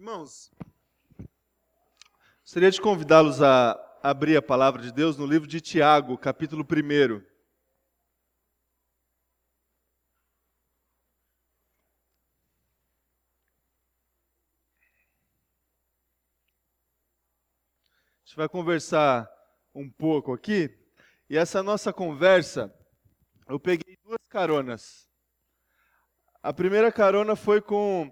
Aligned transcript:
Irmãos, 0.00 0.50
gostaria 2.40 2.70
de 2.70 2.80
convidá-los 2.80 3.42
a 3.42 3.78
abrir 4.02 4.34
a 4.34 4.40
palavra 4.40 4.80
de 4.80 4.90
Deus 4.90 5.18
no 5.18 5.26
livro 5.26 5.46
de 5.46 5.60
Tiago, 5.60 6.16
capítulo 6.16 6.64
1. 6.64 7.16
A 7.16 7.20
gente 18.24 18.36
vai 18.36 18.48
conversar 18.48 19.30
um 19.74 19.90
pouco 19.90 20.32
aqui, 20.32 20.74
e 21.28 21.36
essa 21.36 21.62
nossa 21.62 21.92
conversa, 21.92 22.74
eu 23.46 23.60
peguei 23.60 23.98
duas 24.02 24.20
caronas. 24.30 25.06
A 26.42 26.54
primeira 26.54 26.90
carona 26.90 27.36
foi 27.36 27.60
com 27.60 28.10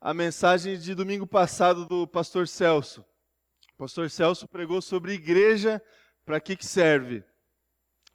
a 0.00 0.12
mensagem 0.12 0.78
de 0.78 0.94
domingo 0.94 1.26
passado 1.26 1.86
do 1.86 2.06
pastor 2.06 2.46
Celso. 2.46 3.00
O 3.74 3.78
pastor 3.78 4.10
Celso 4.10 4.46
pregou 4.46 4.80
sobre 4.80 5.12
igreja, 5.12 5.82
para 6.24 6.40
que, 6.40 6.56
que 6.56 6.66
serve. 6.66 7.24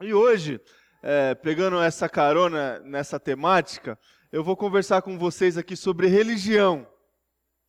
E 0.02 0.14
hoje, 0.14 0.60
é, 1.02 1.34
pegando 1.34 1.82
essa 1.82 2.10
carona 2.10 2.80
nessa 2.80 3.20
temática, 3.20 3.98
eu 4.32 4.44
vou 4.44 4.56
conversar 4.56 5.02
com 5.02 5.18
vocês 5.18 5.58
aqui 5.58 5.76
sobre 5.76 6.08
religião, 6.08 6.88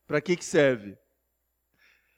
para 0.06 0.20
que, 0.20 0.36
que 0.36 0.44
serve. 0.44 0.96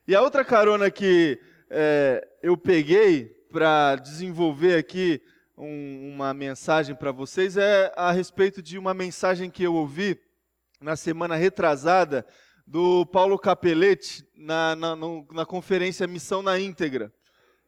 E 0.06 0.14
a 0.14 0.22
outra 0.22 0.44
carona 0.44 0.90
que 0.90 1.40
é, 1.70 2.26
eu 2.42 2.56
peguei 2.56 3.26
para 3.50 3.96
desenvolver 3.96 4.76
aqui 4.76 5.22
um, 5.56 6.12
uma 6.14 6.34
mensagem 6.34 6.94
para 6.94 7.12
vocês 7.12 7.56
é 7.56 7.92
a 7.96 8.10
respeito 8.10 8.62
de 8.62 8.78
uma 8.78 8.92
mensagem 8.92 9.50
que 9.50 9.62
eu 9.62 9.74
ouvi 9.74 10.20
na 10.84 10.96
semana 10.96 11.34
retrasada 11.34 12.26
do 12.66 13.06
Paulo 13.06 13.38
Capelletti 13.38 14.22
na, 14.36 14.76
na, 14.76 14.94
na 15.32 15.46
conferência 15.46 16.06
Missão 16.06 16.42
na 16.42 16.60
Íntegra. 16.60 17.10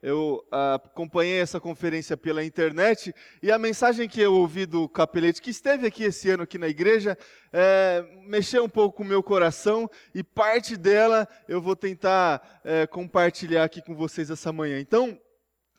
Eu 0.03 0.47
ah, 0.53 0.75
acompanhei 0.75 1.41
essa 1.41 1.59
conferência 1.59 2.15
pela 2.15 2.45
internet 2.45 3.15
e 3.43 3.51
a 3.51 3.59
mensagem 3.59 4.07
que 4.07 4.21
eu 4.21 4.35
ouvi 4.35 4.67
do 4.67 4.87
Capelete, 4.87 5.41
que 5.41 5.49
esteve 5.49 5.87
aqui 5.87 6.05
esse 6.05 6.29
ano 6.29 6.43
aqui 6.43 6.59
na 6.59 6.69
igreja, 6.69 7.17
é, 7.51 8.05
mexeu 8.27 8.63
um 8.63 8.69
pouco 8.69 8.99
com 8.99 9.03
o 9.03 9.07
meu 9.07 9.23
coração 9.23 9.91
e 10.15 10.23
parte 10.23 10.77
dela 10.77 11.27
eu 11.49 11.61
vou 11.61 11.75
tentar 11.75 12.61
é, 12.63 12.87
compartilhar 12.87 13.65
aqui 13.65 13.81
com 13.81 13.95
vocês 13.95 14.29
essa 14.29 14.53
manhã. 14.53 14.79
Então, 14.79 15.19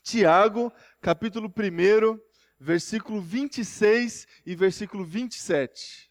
Tiago, 0.02 0.74
capítulo 1.00 1.48
1, 1.48 2.20
versículo 2.60 3.22
26 3.22 4.26
e 4.44 4.56
versículo 4.56 5.06
27. 5.06 6.07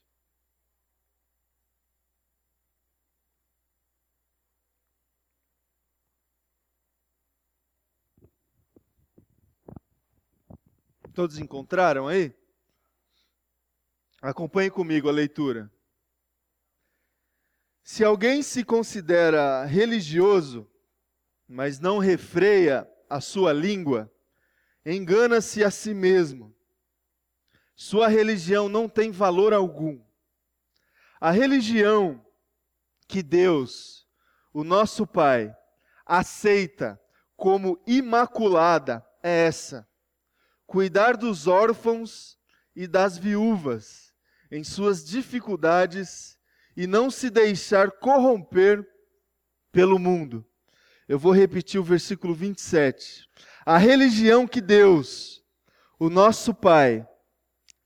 Todos 11.17 11.39
encontraram 11.39 12.07
aí? 12.07 12.31
Acompanhe 14.21 14.71
comigo 14.71 15.09
a 15.09 15.13
leitura. 15.13 15.73
Se 17.83 18.05
alguém 18.05 18.43
se 18.43 18.63
considera 18.63 19.65
religioso, 19.65 20.71
mas 21.49 21.81
não 21.81 21.97
refreia 21.97 22.87
a 23.09 23.19
sua 23.19 23.51
língua, 23.51 24.13
engana-se 24.85 25.65
a 25.65 25.71
si 25.71 25.95
mesmo. 25.95 26.55
Sua 27.75 28.09
religião 28.09 28.69
não 28.69 28.87
tem 28.87 29.11
valor 29.11 29.55
algum. 29.55 29.99
A 31.19 31.31
religião 31.31 32.23
que 33.09 33.23
Deus, 33.23 34.07
o 34.53 34.63
nosso 34.63 35.07
Pai, 35.07 35.57
aceita 36.05 37.01
como 37.35 37.83
imaculada 37.87 39.03
é 39.23 39.47
essa 39.47 39.89
cuidar 40.67 41.17
dos 41.17 41.47
órfãos 41.47 42.37
e 42.75 42.87
das 42.87 43.17
viúvas 43.17 44.13
em 44.51 44.63
suas 44.65 45.05
dificuldades 45.05 46.39
e 46.77 46.87
não 46.87 47.11
se 47.11 47.31
deixar 47.31 47.91
corromper 47.91 48.87
pelo 49.73 49.99
mundo. 49.99 50.45
Eu 51.09 51.19
vou 51.19 51.33
repetir 51.33 51.81
o 51.81 51.85
versículo 51.85 52.35
27. 52.35 53.29
A 53.65 53.79
religião 53.79 54.47
que 54.47 54.61
Deus, 54.61 55.43
o 55.99 56.11
nosso 56.11 56.53
Pai, 56.53 57.07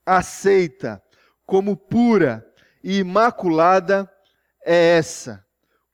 aceita 0.05 1.03
como 1.47 1.77
pura 1.77 2.47
e 2.83 2.99
imaculada 2.99 4.11
é 4.65 4.97
essa: 4.97 5.45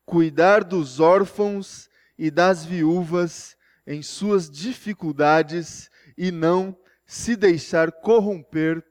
cuidar 0.04 0.64
dos 0.64 1.00
órfãos 1.00 1.88
e 2.18 2.30
das 2.30 2.64
viúvas 2.64 3.56
em 3.86 4.02
suas 4.02 4.50
dificuldades 4.50 5.90
e 6.16 6.30
não 6.30 6.76
se 7.06 7.36
deixar 7.36 7.92
corromper 7.92 8.84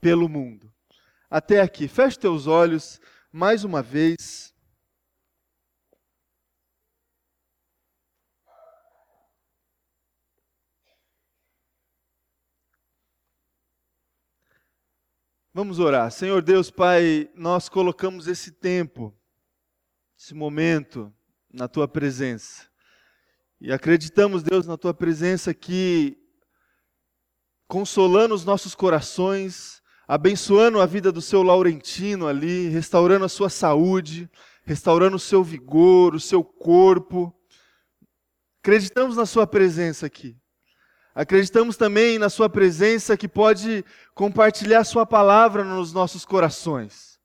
pelo 0.00 0.28
mundo. 0.28 0.72
Até 1.30 1.60
aqui, 1.60 1.88
feche 1.88 2.18
teus 2.18 2.46
olhos 2.46 3.00
mais 3.32 3.64
uma 3.64 3.82
vez. 3.82 4.52
Vamos 15.54 15.78
orar. 15.78 16.10
Senhor 16.10 16.40
Deus, 16.40 16.70
Pai, 16.70 17.30
nós 17.34 17.68
colocamos 17.68 18.26
esse 18.26 18.52
tempo, 18.52 19.14
esse 20.18 20.32
momento 20.32 21.12
na 21.52 21.68
tua 21.68 21.86
presença. 21.86 22.66
E 23.60 23.70
acreditamos, 23.70 24.42
Deus, 24.42 24.66
na 24.66 24.78
tua 24.78 24.94
presença 24.94 25.52
que 25.52 26.21
consolando 27.72 28.34
os 28.34 28.44
nossos 28.44 28.74
corações, 28.74 29.80
abençoando 30.06 30.78
a 30.78 30.84
vida 30.84 31.10
do 31.10 31.22
seu 31.22 31.42
Laurentino 31.42 32.28
ali, 32.28 32.68
restaurando 32.68 33.24
a 33.24 33.30
sua 33.30 33.48
saúde, 33.48 34.28
restaurando 34.62 35.16
o 35.16 35.18
seu 35.18 35.42
vigor, 35.42 36.14
o 36.14 36.20
seu 36.20 36.44
corpo. 36.44 37.34
Acreditamos 38.60 39.16
na 39.16 39.24
sua 39.24 39.46
presença 39.46 40.04
aqui. 40.04 40.36
Acreditamos 41.14 41.78
também 41.78 42.18
na 42.18 42.28
sua 42.28 42.50
presença 42.50 43.16
que 43.16 43.26
pode 43.26 43.82
compartilhar 44.14 44.80
a 44.80 44.84
sua 44.84 45.06
palavra 45.06 45.64
nos 45.64 45.94
nossos 45.94 46.26
corações. 46.26 47.18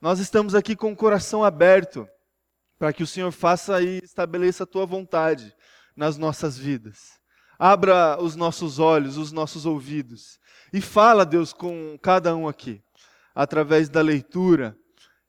Nós 0.00 0.18
estamos 0.18 0.56
aqui 0.56 0.74
com 0.74 0.90
o 0.90 0.96
coração 0.96 1.44
aberto 1.44 2.08
para 2.76 2.92
que 2.92 3.04
o 3.04 3.06
Senhor 3.06 3.30
faça 3.30 3.80
e 3.80 4.00
estabeleça 4.02 4.64
a 4.64 4.66
tua 4.66 4.84
vontade 4.84 5.54
nas 5.94 6.18
nossas 6.18 6.58
vidas. 6.58 7.19
Abra 7.62 8.16
os 8.18 8.36
nossos 8.36 8.78
olhos, 8.78 9.18
os 9.18 9.32
nossos 9.32 9.66
ouvidos. 9.66 10.40
E 10.72 10.80
fala, 10.80 11.26
Deus, 11.26 11.52
com 11.52 11.98
cada 12.00 12.34
um 12.34 12.48
aqui, 12.48 12.82
através 13.34 13.90
da 13.90 14.00
leitura 14.00 14.74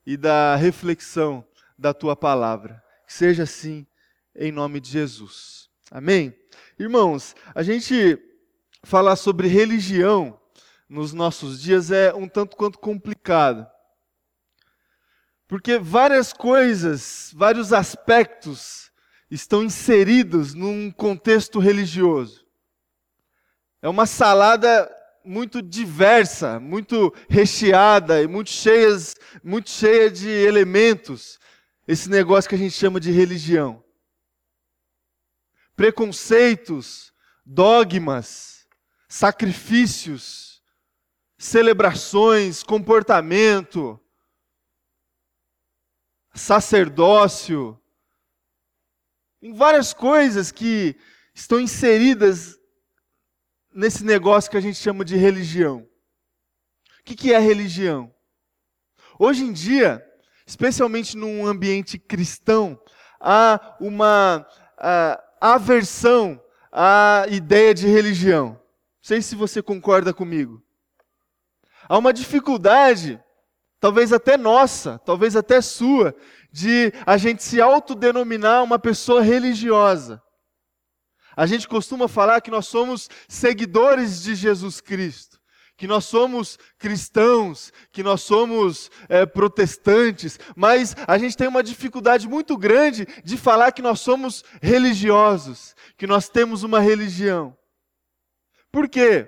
e 0.06 0.16
da 0.16 0.56
reflexão 0.56 1.46
da 1.78 1.92
tua 1.92 2.16
palavra. 2.16 2.82
Que 3.06 3.12
seja 3.12 3.42
assim, 3.42 3.86
em 4.34 4.50
nome 4.50 4.80
de 4.80 4.88
Jesus. 4.88 5.68
Amém? 5.90 6.34
Irmãos, 6.78 7.36
a 7.54 7.62
gente 7.62 8.18
falar 8.82 9.16
sobre 9.16 9.46
religião 9.46 10.40
nos 10.88 11.12
nossos 11.12 11.60
dias 11.60 11.90
é 11.90 12.14
um 12.14 12.26
tanto 12.26 12.56
quanto 12.56 12.78
complicado. 12.78 13.66
Porque 15.46 15.78
várias 15.78 16.32
coisas, 16.32 17.30
vários 17.36 17.74
aspectos 17.74 18.90
estão 19.32 19.62
inseridos 19.62 20.52
num 20.52 20.90
contexto 20.90 21.58
religioso. 21.58 22.46
É 23.80 23.88
uma 23.88 24.04
salada 24.04 24.94
muito 25.24 25.62
diversa, 25.62 26.60
muito 26.60 27.14
recheada 27.30 28.22
e 28.22 28.26
muito 28.26 28.50
cheias, 28.50 29.16
muito 29.42 29.70
cheia 29.70 30.10
de 30.10 30.28
elementos. 30.28 31.40
Esse 31.88 32.10
negócio 32.10 32.48
que 32.48 32.54
a 32.54 32.58
gente 32.58 32.74
chama 32.74 33.00
de 33.00 33.10
religião. 33.10 33.82
Preconceitos, 35.74 37.10
dogmas, 37.44 38.66
sacrifícios, 39.08 40.62
celebrações, 41.38 42.62
comportamento, 42.62 43.98
sacerdócio, 46.34 47.81
em 49.42 49.52
várias 49.52 49.92
coisas 49.92 50.52
que 50.52 50.96
estão 51.34 51.58
inseridas 51.58 52.58
nesse 53.74 54.04
negócio 54.04 54.50
que 54.50 54.56
a 54.56 54.60
gente 54.60 54.78
chama 54.78 55.04
de 55.04 55.16
religião. 55.16 55.86
O 57.00 57.04
que 57.04 57.32
é 57.32 57.38
religião? 57.38 58.14
Hoje 59.18 59.42
em 59.42 59.52
dia, 59.52 60.04
especialmente 60.46 61.16
num 61.16 61.44
ambiente 61.44 61.98
cristão, 61.98 62.80
há 63.20 63.76
uma 63.80 64.46
aversão 65.40 66.40
à 66.70 67.26
ideia 67.28 67.74
de 67.74 67.88
religião. 67.88 68.50
Não 68.50 68.60
sei 69.02 69.20
se 69.20 69.34
você 69.34 69.60
concorda 69.60 70.14
comigo. 70.14 70.62
Há 71.88 71.98
uma 71.98 72.12
dificuldade 72.12 73.20
talvez 73.82 74.12
até 74.12 74.36
nossa, 74.36 75.00
talvez 75.04 75.34
até 75.34 75.60
sua, 75.60 76.14
de 76.52 76.92
a 77.06 77.16
gente 77.16 77.42
se 77.42 77.60
autodenominar 77.60 78.62
uma 78.62 78.78
pessoa 78.78 79.22
religiosa. 79.22 80.22
A 81.34 81.46
gente 81.46 81.66
costuma 81.66 82.08
falar 82.08 82.42
que 82.42 82.50
nós 82.50 82.66
somos 82.66 83.08
seguidores 83.26 84.22
de 84.22 84.34
Jesus 84.34 84.80
Cristo, 84.82 85.40
que 85.78 85.86
nós 85.86 86.04
somos 86.04 86.58
cristãos, 86.78 87.72
que 87.90 88.02
nós 88.02 88.20
somos 88.20 88.90
é, 89.08 89.24
protestantes, 89.24 90.38
mas 90.54 90.94
a 91.08 91.16
gente 91.16 91.36
tem 91.36 91.48
uma 91.48 91.62
dificuldade 91.62 92.28
muito 92.28 92.56
grande 92.58 93.06
de 93.24 93.38
falar 93.38 93.72
que 93.72 93.80
nós 93.80 94.00
somos 94.00 94.44
religiosos, 94.60 95.74
que 95.96 96.06
nós 96.06 96.28
temos 96.28 96.62
uma 96.62 96.80
religião. 96.80 97.56
Por 98.70 98.88
quê? 98.88 99.26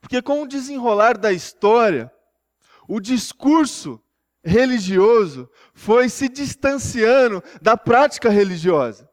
Porque 0.00 0.22
com 0.22 0.42
o 0.42 0.48
desenrolar 0.48 1.18
da 1.18 1.32
história, 1.32 2.10
o 2.88 3.00
discurso 3.00 4.00
religioso 4.44 5.48
foi 5.74 6.08
se 6.08 6.28
distanciando 6.28 7.42
da 7.60 7.76
prática 7.76 8.28
religiosa. 8.30 9.08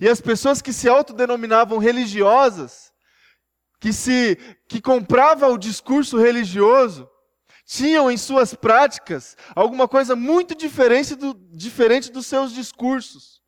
E 0.00 0.08
as 0.08 0.20
pessoas 0.20 0.60
que 0.62 0.72
se 0.72 0.88
autodenominavam 0.88 1.78
religiosas, 1.78 2.92
que 3.80 3.92
se 3.92 4.36
que 4.68 4.80
compravam 4.80 5.52
o 5.52 5.58
discurso 5.58 6.18
religioso, 6.18 7.10
tinham 7.64 8.10
em 8.10 8.16
suas 8.16 8.54
práticas 8.54 9.36
alguma 9.54 9.88
coisa 9.88 10.14
muito 10.14 10.54
diferente, 10.54 11.14
do, 11.14 11.34
diferente 11.34 12.10
dos 12.10 12.26
seus 12.26 12.52
discursos. 12.52 13.40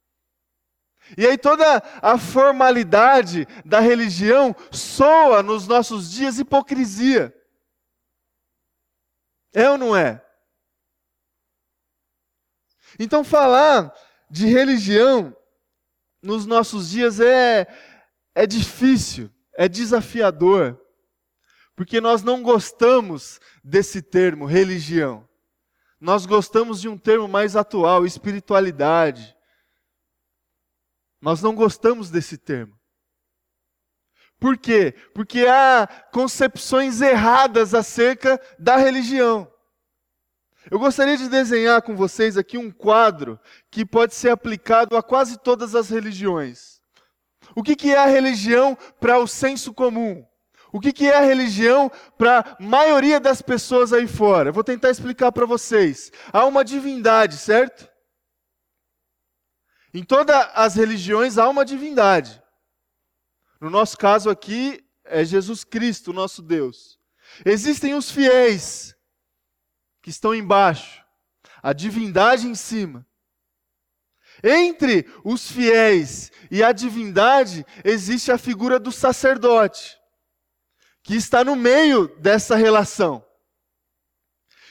E 1.17 1.27
aí 1.27 1.37
toda 1.37 1.83
a 2.01 2.17
formalidade 2.17 3.47
da 3.65 3.81
religião 3.81 4.55
soa 4.71 5.43
nos 5.43 5.67
nossos 5.67 6.11
dias 6.11 6.39
hipocrisia. 6.39 7.35
É 9.53 9.69
ou 9.69 9.77
não 9.77 9.95
é? 9.95 10.25
Então 13.03 13.25
falar 13.25 13.93
de 14.31 14.47
religião 14.47 15.37
nos 16.23 16.47
nossos 16.47 16.89
dias 16.89 17.19
é, 17.19 17.67
é 18.33 18.47
difícil, 18.47 19.29
é 19.55 19.69
desafiador, 19.69 20.81
porque 21.75 22.01
nós 22.01 22.23
não 22.23 22.45
gostamos 22.45 23.41
desse 23.65 24.01
termo, 24.01 24.47
religião. 24.47 25.29
Nós 26.01 26.27
gostamos 26.27 26.81
de 26.81 26.89
um 26.89 26.97
termo 26.97 27.27
mais 27.27 27.57
atual, 27.57 28.07
espiritualidade. 28.07 29.37
Nós 31.21 31.43
não 31.43 31.57
gostamos 31.57 32.09
desse 32.09 32.39
termo. 32.39 32.79
Por 34.39 34.57
quê? 34.57 34.95
Porque 35.13 35.45
há 35.45 35.89
concepções 36.13 37.01
erradas 37.01 37.75
acerca 37.75 38.41
da 38.61 38.77
religião. 38.77 39.52
Eu 40.71 40.79
gostaria 40.79 41.17
de 41.17 41.29
desenhar 41.29 41.83
com 41.83 41.97
vocês 41.97 42.37
aqui 42.37 42.57
um 42.57 42.71
quadro 42.71 43.39
que 43.71 43.85
pode 43.85 44.15
ser 44.15 44.31
aplicado 44.31 44.97
a 44.97 45.03
quase 45.03 45.39
todas 45.39 45.75
as 45.75 45.91
religiões. 45.91 46.81
O 47.55 47.63
que, 47.63 47.75
que 47.75 47.91
é 47.91 47.99
a 47.99 48.07
religião 48.07 48.77
para 49.01 49.19
o 49.19 49.27
senso 49.27 49.75
comum? 49.75 50.25
O 50.73 50.81
que, 50.81 50.93
que 50.93 51.07
é 51.07 51.17
a 51.17 51.21
religião 51.21 51.91
para 52.17 52.41
a 52.41 52.57
maioria 52.63 53.21
das 53.21 53.43
pessoas 53.43 53.93
aí 53.93 54.07
fora? 54.07 54.49
Eu 54.49 54.53
vou 54.55 54.65
tentar 54.65 54.91
explicar 54.91 55.31
para 55.31 55.45
vocês. 55.45 56.11
Há 56.33 56.47
uma 56.47 56.65
divindade, 56.65 57.37
certo? 57.37 57.91
Em 59.93 60.03
todas 60.03 60.49
as 60.55 60.75
religiões 60.75 61.37
há 61.37 61.47
uma 61.49 61.65
divindade. 61.65 62.43
No 63.61 63.69
nosso 63.69 63.99
caso 63.99 64.31
aqui 64.31 64.83
é 65.05 65.25
Jesus 65.25 65.63
Cristo, 65.63 66.13
nosso 66.13 66.41
Deus. 66.41 66.99
Existem 67.45 67.95
os 67.95 68.11
fiéis, 68.11 68.95
que 70.03 70.11
estão 70.11 70.35
embaixo, 70.35 71.03
a 71.63 71.73
divindade 71.73 72.49
em 72.49 72.55
cima. 72.55 73.07
Entre 74.43 75.09
os 75.25 75.51
fiéis 75.51 76.33
e 76.51 76.63
a 76.63 76.73
divindade 76.73 77.65
existe 77.85 78.33
a 78.33 78.39
figura 78.39 78.81
do 78.81 78.91
sacerdote, 78.91 79.97
que 81.05 81.15
está 81.15 81.45
no 81.45 81.55
meio 81.55 82.09
dessa 82.19 82.57
relação. 82.57 83.25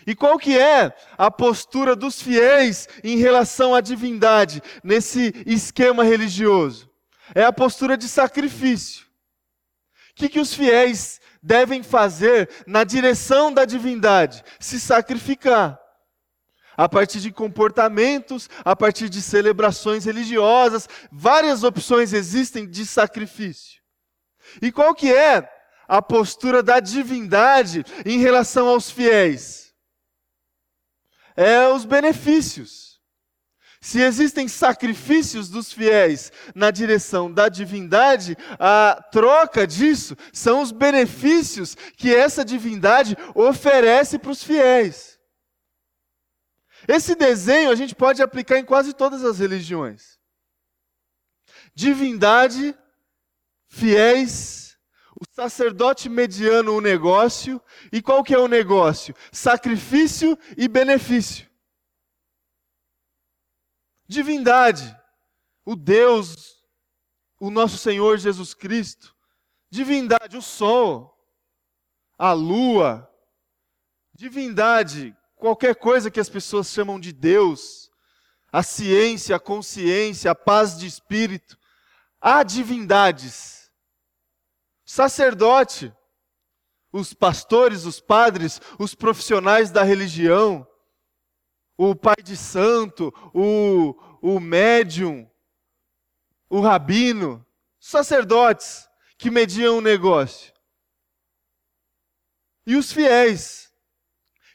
E 0.06 0.16
qual 0.16 0.38
que 0.38 0.58
é 0.58 0.94
a 1.18 1.30
postura 1.30 1.96
dos 1.96 2.22
fiéis 2.22 2.90
em 3.04 3.18
relação 3.18 3.74
à 3.76 3.82
divindade 3.82 4.62
nesse 4.84 5.32
esquema 5.46 6.04
religioso? 6.04 6.90
É 7.36 7.44
a 7.44 7.54
postura 7.54 7.96
de 7.96 8.10
sacrifício. 8.10 9.11
O 10.12 10.14
que, 10.16 10.30
que 10.30 10.40
os 10.40 10.54
fiéis 10.54 11.20
devem 11.42 11.82
fazer 11.82 12.50
na 12.68 12.84
direção 12.84 13.54
da 13.54 13.66
divindade? 13.66 14.44
Se 14.60 14.80
sacrificar. 14.80 15.80
A 16.78 16.88
partir 16.88 17.20
de 17.20 17.32
comportamentos, 17.32 18.50
a 18.64 18.76
partir 18.76 19.10
de 19.10 19.22
celebrações 19.22 20.06
religiosas, 20.06 20.88
várias 21.12 21.64
opções 21.64 22.14
existem 22.14 22.68
de 22.70 22.86
sacrifício. 22.86 23.82
E 24.62 24.72
qual 24.72 24.96
que 24.96 25.14
é 25.14 25.50
a 25.88 26.02
postura 26.02 26.64
da 26.64 26.80
divindade 26.80 27.86
em 28.06 28.20
relação 28.20 28.68
aos 28.68 28.90
fiéis? 28.90 29.74
É 31.36 31.68
os 31.68 31.86
benefícios. 31.86 32.91
Se 33.84 34.00
existem 34.00 34.48
sacrifícios 34.48 35.50
dos 35.50 35.74
fiéis 35.74 36.32
na 36.54 36.70
direção 36.70 37.34
da 37.34 37.50
divindade, 37.50 38.38
a 38.60 39.04
troca 39.12 39.66
disso 39.66 40.16
são 40.32 40.62
os 40.62 40.72
benefícios 40.72 41.76
que 41.98 42.14
essa 42.14 42.46
divindade 42.46 43.18
oferece 43.34 44.20
para 44.20 44.32
os 44.32 44.44
fiéis. 44.44 45.20
Esse 46.88 47.16
desenho 47.16 47.72
a 47.72 47.76
gente 47.76 47.96
pode 47.96 48.22
aplicar 48.22 48.60
em 48.60 48.66
quase 48.66 48.94
todas 48.94 49.26
as 49.26 49.40
religiões. 49.40 50.20
Divindade, 51.74 52.78
fiéis, 53.68 54.78
o 55.20 55.26
sacerdote 55.34 56.08
mediano 56.08 56.76
o 56.76 56.82
negócio, 56.82 57.60
e 57.92 58.00
qual 58.00 58.24
que 58.24 58.34
é 58.34 58.38
o 58.38 58.48
negócio? 58.48 59.16
Sacrifício 59.32 60.38
e 60.56 60.68
benefício 60.68 61.51
divindade, 64.12 64.94
o 65.66 65.74
Deus, 65.74 66.58
o 67.40 67.50
nosso 67.50 67.78
Senhor 67.78 68.18
Jesus 68.18 68.54
Cristo, 68.54 69.16
divindade, 69.70 70.36
o 70.36 70.42
sol, 70.42 71.18
a 72.18 72.34
lua, 72.34 73.10
divindade, 74.14 75.16
qualquer 75.38 75.76
coisa 75.76 76.12
que 76.12 76.20
as 76.20 76.28
pessoas 76.28 76.68
chamam 76.68 77.00
de 77.00 77.14
Deus, 77.14 77.90
a 78.52 78.62
ciência, 78.62 79.38
a 79.38 79.40
consciência, 79.40 80.30
a 80.30 80.36
paz 80.36 80.78
de 80.78 80.86
espírito, 80.86 81.58
há 82.20 82.44
divindades. 82.44 83.72
Sacerdote, 84.84 85.92
os 86.92 87.14
pastores, 87.14 87.86
os 87.86 88.02
padres, 88.02 88.60
os 88.78 88.94
profissionais 88.94 89.72
da 89.72 89.84
religião, 89.84 90.68
o 91.78 91.96
pai 91.96 92.22
de 92.24 92.38
santo, 92.38 93.14
o, 93.34 93.96
o 94.22 94.40
médium, 94.40 95.30
o 96.50 96.60
rabino, 96.60 97.46
sacerdotes 97.80 98.88
que 99.18 99.32
mediam 99.32 99.78
o 99.78 99.82
negócio. 99.82 100.54
E 102.66 102.76
os 102.76 102.92
fiéis, 102.92 103.72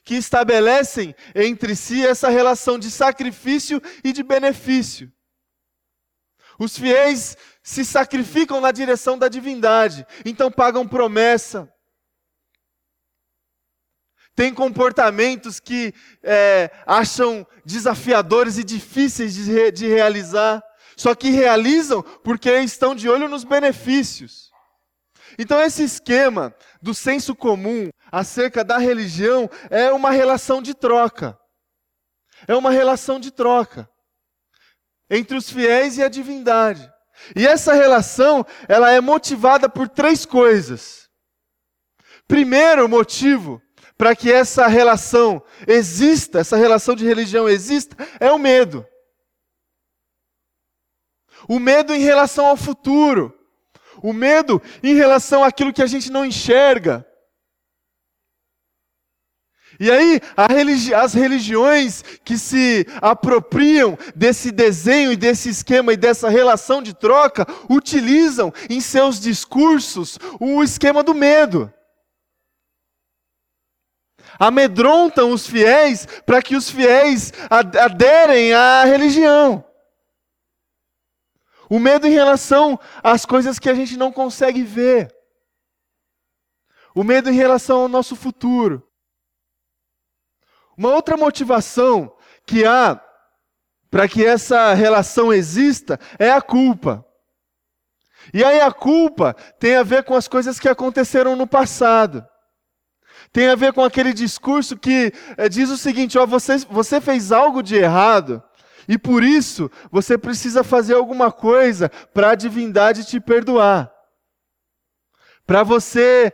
que 0.05 0.15
estabelecem 0.15 1.15
entre 1.35 1.75
si 1.75 2.07
essa 2.07 2.29
relação 2.29 2.79
de 2.79 2.91
sacrifício 2.91 3.83
e 4.05 4.13
de 4.13 4.23
benefício. 4.23 5.13
Os 6.59 6.79
fiéis 6.79 7.37
se 7.63 7.85
sacrificam 7.85 8.61
na 8.61 8.71
direção 8.71 9.19
da 9.19 9.29
divindade, 9.29 10.07
então 10.25 10.51
pagam 10.51 10.87
promessa, 10.87 11.71
tem 14.37 14.53
comportamentos 14.53 15.59
que 15.59 15.95
é, 16.23 16.71
acham 16.87 17.47
desafiadores 17.65 18.59
e 18.59 18.65
difíceis 18.65 19.35
de, 19.35 19.51
re, 19.51 19.73
de 19.73 19.87
realizar, 19.89 20.63
só 20.95 21.15
que 21.15 21.31
realizam 21.31 22.03
porque 22.23 22.53
estão 22.61 22.95
de 22.95 23.09
olho 23.09 23.29
nos 23.29 23.45
benefícios. 23.45 24.51
Então, 25.39 25.61
esse 25.61 25.83
esquema 25.83 26.55
do 26.81 26.95
senso 26.95 27.35
comum 27.35 27.89
acerca 28.13 28.63
da 28.63 28.77
religião 28.77 29.51
é 29.71 29.91
uma 29.91 30.11
relação 30.11 30.61
de 30.61 30.75
troca. 30.75 31.37
É 32.47 32.55
uma 32.55 32.71
relação 32.71 33.19
de 33.19 33.31
troca 33.31 33.89
entre 35.09 35.37
os 35.37 35.49
fiéis 35.49 35.97
e 35.97 36.03
a 36.03 36.09
divindade. 36.09 36.91
E 37.35 37.47
essa 37.47 37.73
relação, 37.73 38.45
ela 38.69 38.91
é 38.91 39.01
motivada 39.01 39.69
por 39.69 39.89
três 39.89 40.27
coisas. 40.27 41.09
Primeiro 42.29 42.89
motivo 42.89 43.63
para 43.97 44.15
que 44.15 44.31
essa 44.31 44.67
relação 44.67 45.43
exista, 45.67 46.41
essa 46.41 46.57
relação 46.57 46.95
de 46.95 47.07
religião 47.07 47.49
exista, 47.49 47.97
é 48.21 48.31
o 48.31 48.39
medo. 48.39 48.87
O 51.49 51.59
medo 51.59 51.95
em 51.95 52.01
relação 52.01 52.47
ao 52.47 52.57
futuro. 52.57 53.33
O 54.03 54.13
medo 54.13 54.61
em 54.83 54.95
relação 54.95 55.43
àquilo 55.43 55.73
que 55.73 55.83
a 55.83 55.87
gente 55.87 56.11
não 56.11 56.25
enxerga. 56.25 57.07
E 59.79 59.91
aí, 59.91 60.21
religi 60.49 60.95
as 60.95 61.13
religiões 61.13 62.03
que 62.25 62.39
se 62.39 62.87
apropriam 63.01 63.99
desse 64.15 64.51
desenho 64.51 65.13
e 65.13 65.17
desse 65.17 65.51
esquema 65.51 65.93
e 65.93 65.97
dessa 65.97 66.29
relação 66.29 66.83
de 66.83 66.95
troca, 66.95 67.47
utilizam 67.69 68.53
em 68.71 68.81
seus 68.81 69.21
discursos 69.21 70.19
o 70.41 70.63
esquema 70.63 71.03
do 71.03 71.15
medo. 71.15 71.71
Amedrontam 74.39 75.33
os 75.33 75.47
fiéis 75.47 76.07
para 76.25 76.43
que 76.43 76.57
os 76.57 76.71
fiéis 76.71 77.33
aderem 77.51 78.53
à 78.53 78.85
religião. 78.85 79.65
O 81.69 81.79
medo 81.79 82.07
em 82.07 82.11
relação 82.11 82.79
às 83.03 83.25
coisas 83.25 83.59
que 83.59 83.69
a 83.69 83.75
gente 83.75 83.97
não 83.97 84.13
consegue 84.13 84.63
ver. 84.63 85.15
O 86.95 87.03
medo 87.03 87.29
em 87.29 87.35
relação 87.35 87.83
ao 87.83 87.89
nosso 87.89 88.15
futuro. 88.15 88.87
Uma 90.77 90.91
outra 90.91 91.17
motivação 91.17 92.15
que 92.47 92.65
há 92.65 93.03
para 93.91 94.09
que 94.09 94.25
essa 94.25 94.75
relação 94.75 95.33
exista 95.33 95.99
é 96.19 96.31
a 96.31 96.41
culpa. 96.41 97.05
E 98.33 98.45
aí 98.45 98.61
a 98.61 98.73
culpa 98.73 99.35
tem 99.59 99.77
a 99.77 99.83
ver 99.83 100.05
com 100.05 100.15
as 100.15 100.29
coisas 100.29 100.59
que 100.59 100.69
aconteceram 100.69 101.37
no 101.37 101.47
passado. 101.47 102.27
Tem 103.33 103.49
a 103.49 103.55
ver 103.55 103.73
com 103.73 103.83
aquele 103.83 104.13
discurso 104.13 104.77
que 104.77 105.13
é, 105.37 105.49
diz 105.49 105.71
o 105.71 105.77
seguinte: 105.77 106.19
ó, 106.19 106.27
você, 106.27 106.59
você 106.71 107.01
fez 107.01 107.33
algo 107.33 107.63
de 107.63 107.77
errado, 107.77 108.43
e 108.89 108.97
por 108.97 109.23
isso 109.23 109.71
você 109.91 110.17
precisa 110.17 110.63
fazer 110.63 110.95
alguma 110.95 111.33
coisa 111.33 111.89
para 112.15 112.31
a 112.31 112.35
divindade 112.35 113.05
te 113.05 113.21
perdoar. 113.21 113.93
Para 115.47 115.63
você 115.63 116.33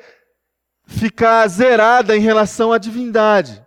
ficar 0.87 1.47
zerada 1.49 2.17
em 2.17 2.21
relação 2.21 2.73
à 2.73 2.79
divindade. 2.79 3.65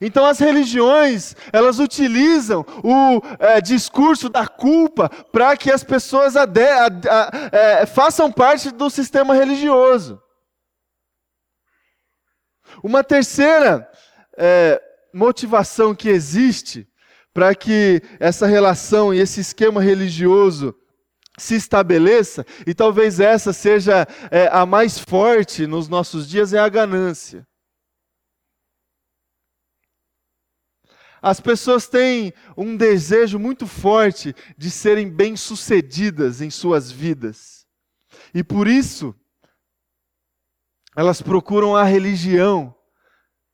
Então 0.00 0.24
as 0.24 0.38
religiões, 0.38 1.34
elas 1.52 1.78
utilizam 1.78 2.64
o 2.84 3.20
é, 3.38 3.60
discurso 3.60 4.28
da 4.28 4.46
culpa 4.46 5.08
para 5.32 5.56
que 5.56 5.72
as 5.72 5.82
pessoas 5.82 6.36
ade, 6.36 6.62
a, 6.62 6.86
a, 6.86 7.30
é, 7.56 7.86
façam 7.86 8.30
parte 8.30 8.70
do 8.70 8.88
sistema 8.90 9.34
religioso. 9.34 10.22
Uma 12.82 13.02
terceira 13.02 13.88
é, 14.36 14.80
motivação 15.12 15.94
que 15.94 16.08
existe 16.08 16.88
para 17.32 17.54
que 17.54 18.02
essa 18.18 18.46
relação 18.46 19.12
e 19.12 19.20
esse 19.20 19.40
esquema 19.40 19.80
religioso 19.80 20.74
se 21.38 21.54
estabeleça, 21.54 22.44
e 22.66 22.74
talvez 22.74 23.20
essa 23.20 23.52
seja 23.52 24.06
é, 24.30 24.48
a 24.48 24.66
mais 24.66 24.98
forte 24.98 25.66
nos 25.66 25.88
nossos 25.88 26.28
dias, 26.28 26.52
é 26.52 26.58
a 26.58 26.68
ganância. 26.68 27.46
As 31.22 31.40
pessoas 31.40 31.88
têm 31.88 32.32
um 32.56 32.76
desejo 32.76 33.38
muito 33.38 33.66
forte 33.66 34.34
de 34.56 34.70
serem 34.70 35.10
bem-sucedidas 35.10 36.40
em 36.40 36.50
suas 36.50 36.90
vidas. 36.90 37.66
E 38.34 38.42
por 38.42 38.68
isso, 38.68 39.14
elas 40.98 41.22
procuram 41.22 41.76
a 41.76 41.84
religião 41.84 42.74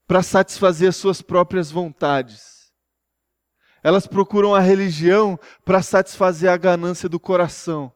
para 0.07 0.23
satisfazer 0.23 0.89
as 0.89 0.97
suas 0.97 1.21
próprias 1.21 1.71
vontades. 1.71 2.73
Elas 3.83 4.07
procuram 4.07 4.55
a 4.55 4.61
religião 4.61 5.39
para 5.63 5.83
satisfazer 5.83 6.51
a 6.51 6.57
ganância 6.57 7.07
do 7.07 7.21
coração. 7.21 7.93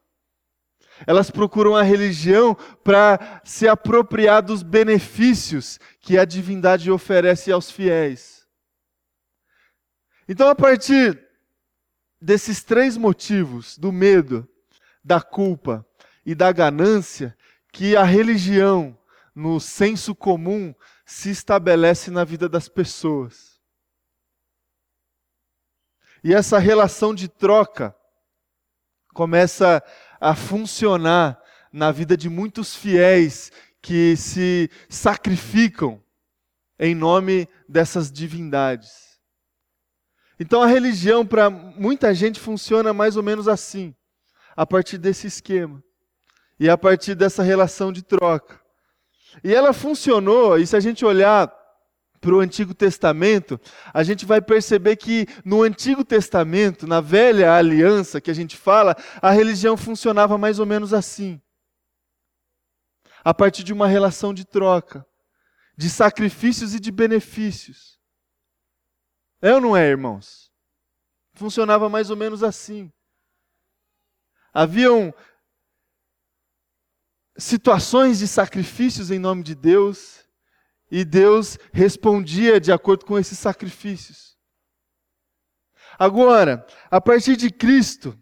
Elas 1.06 1.30
procuram 1.30 1.74
a 1.74 1.82
religião 1.82 2.54
para 2.84 3.40
se 3.42 3.66
apropriar 3.66 4.42
dos 4.42 4.62
benefícios 4.62 5.80
que 5.98 6.18
a 6.18 6.26
divindade 6.26 6.90
oferece 6.90 7.50
aos 7.50 7.70
fiéis. 7.70 8.46
Então, 10.28 10.50
a 10.50 10.54
partir 10.54 11.26
desses 12.20 12.62
três 12.62 12.98
motivos, 12.98 13.78
do 13.78 13.90
medo, 13.90 14.46
da 15.02 15.22
culpa 15.22 15.86
e 16.26 16.34
da 16.34 16.52
ganância, 16.52 17.34
que 17.72 17.96
a 17.96 18.02
religião, 18.04 18.97
no 19.38 19.60
senso 19.60 20.16
comum, 20.16 20.74
se 21.06 21.30
estabelece 21.30 22.10
na 22.10 22.24
vida 22.24 22.48
das 22.48 22.68
pessoas. 22.68 23.60
E 26.24 26.34
essa 26.34 26.58
relação 26.58 27.14
de 27.14 27.28
troca 27.28 27.94
começa 29.14 29.80
a 30.20 30.34
funcionar 30.34 31.40
na 31.72 31.92
vida 31.92 32.16
de 32.16 32.28
muitos 32.28 32.74
fiéis 32.74 33.52
que 33.80 34.16
se 34.16 34.68
sacrificam 34.88 36.02
em 36.76 36.92
nome 36.92 37.48
dessas 37.68 38.10
divindades. 38.10 39.20
Então 40.40 40.60
a 40.60 40.66
religião 40.66 41.24
para 41.24 41.48
muita 41.48 42.12
gente 42.12 42.40
funciona 42.40 42.92
mais 42.92 43.16
ou 43.16 43.22
menos 43.22 43.46
assim, 43.46 43.94
a 44.56 44.66
partir 44.66 44.98
desse 44.98 45.28
esquema 45.28 45.80
e 46.58 46.68
a 46.68 46.76
partir 46.76 47.14
dessa 47.14 47.44
relação 47.44 47.92
de 47.92 48.02
troca. 48.02 48.66
E 49.42 49.54
ela 49.54 49.72
funcionou, 49.72 50.58
e 50.58 50.66
se 50.66 50.76
a 50.76 50.80
gente 50.80 51.04
olhar 51.04 51.52
para 52.20 52.34
o 52.34 52.40
Antigo 52.40 52.74
Testamento, 52.74 53.60
a 53.92 54.02
gente 54.02 54.26
vai 54.26 54.40
perceber 54.40 54.96
que 54.96 55.26
no 55.44 55.62
Antigo 55.62 56.04
Testamento, 56.04 56.86
na 56.86 57.00
velha 57.00 57.54
aliança 57.54 58.20
que 58.20 58.30
a 58.30 58.34
gente 58.34 58.56
fala, 58.56 58.96
a 59.22 59.30
religião 59.30 59.76
funcionava 59.76 60.36
mais 60.36 60.58
ou 60.58 60.66
menos 60.66 60.92
assim. 60.92 61.40
A 63.24 63.32
partir 63.32 63.62
de 63.62 63.72
uma 63.72 63.86
relação 63.86 64.32
de 64.32 64.44
troca, 64.44 65.06
de 65.76 65.88
sacrifícios 65.88 66.74
e 66.74 66.80
de 66.80 66.90
benefícios. 66.90 67.98
É 69.40 69.54
ou 69.54 69.60
não 69.60 69.76
é, 69.76 69.88
irmãos? 69.88 70.50
Funcionava 71.34 71.88
mais 71.88 72.10
ou 72.10 72.16
menos 72.16 72.42
assim. 72.42 72.92
Haviam 74.52 75.14
situações 77.38 78.18
de 78.18 78.26
sacrifícios 78.26 79.10
em 79.10 79.18
nome 79.18 79.42
de 79.42 79.54
Deus, 79.54 80.18
e 80.90 81.04
Deus 81.04 81.58
respondia 81.72 82.60
de 82.60 82.72
acordo 82.72 83.04
com 83.04 83.18
esses 83.18 83.38
sacrifícios. 83.38 84.36
Agora, 85.98 86.66
a 86.90 87.00
partir 87.00 87.36
de 87.36 87.50
Cristo, 87.50 88.18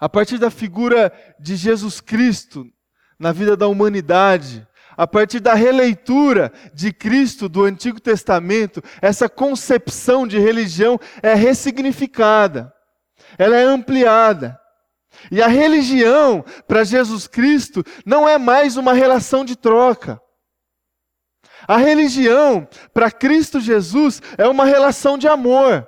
a 0.00 0.08
partir 0.08 0.38
da 0.38 0.50
figura 0.50 1.12
de 1.38 1.56
Jesus 1.56 2.00
Cristo 2.00 2.66
na 3.18 3.32
vida 3.32 3.56
da 3.56 3.66
humanidade, 3.66 4.66
a 4.96 5.06
partir 5.06 5.40
da 5.40 5.54
releitura 5.54 6.52
de 6.72 6.92
Cristo 6.92 7.48
do 7.48 7.64
Antigo 7.64 8.00
Testamento, 8.00 8.82
essa 9.02 9.28
concepção 9.28 10.26
de 10.26 10.38
religião 10.38 10.98
é 11.22 11.34
ressignificada, 11.34 12.72
ela 13.36 13.56
é 13.56 13.64
ampliada. 13.64 14.58
E 15.30 15.42
a 15.42 15.48
religião 15.48 16.44
para 16.66 16.84
Jesus 16.84 17.26
Cristo 17.26 17.84
não 18.04 18.28
é 18.28 18.38
mais 18.38 18.76
uma 18.76 18.92
relação 18.92 19.44
de 19.44 19.56
troca. 19.56 20.20
A 21.66 21.76
religião 21.76 22.66
para 22.94 23.10
Cristo 23.10 23.60
Jesus 23.60 24.22
é 24.38 24.46
uma 24.48 24.64
relação 24.64 25.18
de 25.18 25.28
amor. 25.28 25.86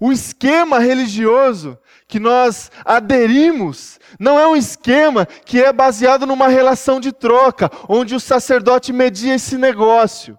O 0.00 0.12
esquema 0.12 0.78
religioso 0.78 1.78
que 2.06 2.20
nós 2.20 2.70
aderimos 2.84 3.98
não 4.18 4.38
é 4.38 4.46
um 4.46 4.56
esquema 4.56 5.26
que 5.26 5.62
é 5.62 5.72
baseado 5.72 6.24
numa 6.24 6.48
relação 6.48 7.00
de 7.00 7.12
troca, 7.12 7.70
onde 7.88 8.14
o 8.14 8.20
sacerdote 8.20 8.92
media 8.92 9.34
esse 9.34 9.58
negócio. 9.58 10.38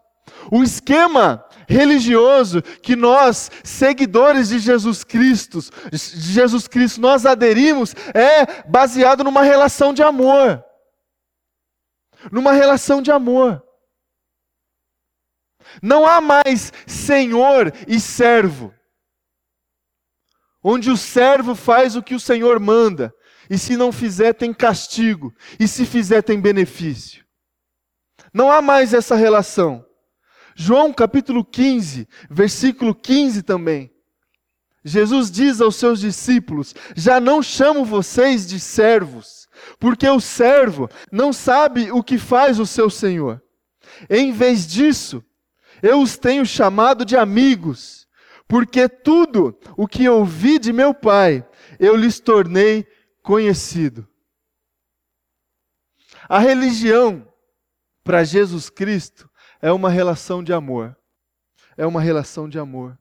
O 0.51 0.63
esquema 0.63 1.45
religioso 1.69 2.61
que 2.61 2.95
nós, 2.95 3.51
seguidores 3.63 4.49
de 4.49 4.59
Jesus 4.59 5.03
Cristo, 5.03 5.59
de 5.91 6.33
Jesus 6.33 6.67
Cristo, 6.67 6.99
nós 6.99 7.25
aderimos 7.25 7.93
é 8.13 8.67
baseado 8.67 9.23
numa 9.23 9.43
relação 9.43 9.93
de 9.93 10.03
amor. 10.03 10.63
Numa 12.31 12.51
relação 12.51 13.01
de 13.01 13.11
amor. 13.11 13.63
Não 15.81 16.05
há 16.05 16.19
mais 16.19 16.73
senhor 16.87 17.71
e 17.87 17.99
servo 17.99 18.73
onde 20.63 20.91
o 20.91 20.97
servo 20.97 21.55
faz 21.55 21.95
o 21.95 22.03
que 22.03 22.15
o 22.15 22.19
Senhor 22.19 22.59
manda, 22.59 23.13
e 23.49 23.57
se 23.57 23.75
não 23.75 23.91
fizer, 23.91 24.33
tem 24.33 24.53
castigo, 24.53 25.33
e 25.59 25.67
se 25.67 25.85
fizer, 25.85 26.21
tem 26.21 26.39
benefício. 26.39 27.25
Não 28.33 28.51
há 28.51 28.61
mais 28.61 28.93
essa 28.93 29.15
relação. 29.15 29.85
João 30.61 30.91
capítulo 30.91 31.45
15, 31.45 32.05
versículo 32.29 32.93
15 32.93 33.43
também. 33.43 33.89
Jesus 34.83 35.31
diz 35.31 35.61
aos 35.61 35.77
seus 35.77 36.01
discípulos: 36.01 36.75
Já 36.97 37.17
não 37.17 37.41
chamo 37.41 37.85
vocês 37.85 38.45
de 38.45 38.59
servos, 38.59 39.47
porque 39.79 40.05
o 40.05 40.19
servo 40.19 40.89
não 41.09 41.31
sabe 41.31 41.93
o 41.93 42.03
que 42.03 42.17
faz 42.17 42.59
o 42.59 42.65
seu 42.65 42.89
senhor. 42.89 43.41
Em 44.09 44.33
vez 44.33 44.67
disso, 44.67 45.23
eu 45.81 46.01
os 46.01 46.17
tenho 46.17 46.45
chamado 46.45 47.05
de 47.05 47.15
amigos 47.15 48.05
porque 48.45 48.89
tudo 48.89 49.57
o 49.77 49.87
que 49.87 50.09
ouvi 50.09 50.59
de 50.59 50.73
meu 50.73 50.93
Pai, 50.93 51.47
eu 51.79 51.95
lhes 51.95 52.19
tornei 52.19 52.85
conhecido. 53.23 54.05
A 56.27 56.37
religião 56.39 57.25
para 58.03 58.25
Jesus 58.25 58.69
Cristo 58.69 59.29
é 59.61 59.71
uma 59.71 59.89
relação 59.89 60.43
de 60.43 60.53
amor. 60.53 60.95
É 61.77 61.85
uma 61.85 62.01
relação 62.01 62.47
de 62.49 62.59
amor. 62.59 62.97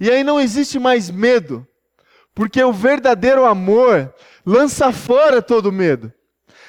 E 0.00 0.10
aí 0.10 0.24
não 0.24 0.40
existe 0.40 0.78
mais 0.78 1.10
medo, 1.10 1.66
porque 2.34 2.62
o 2.62 2.72
verdadeiro 2.72 3.44
amor 3.44 4.12
lança 4.44 4.92
fora 4.92 5.40
todo 5.42 5.72
medo. 5.72 6.12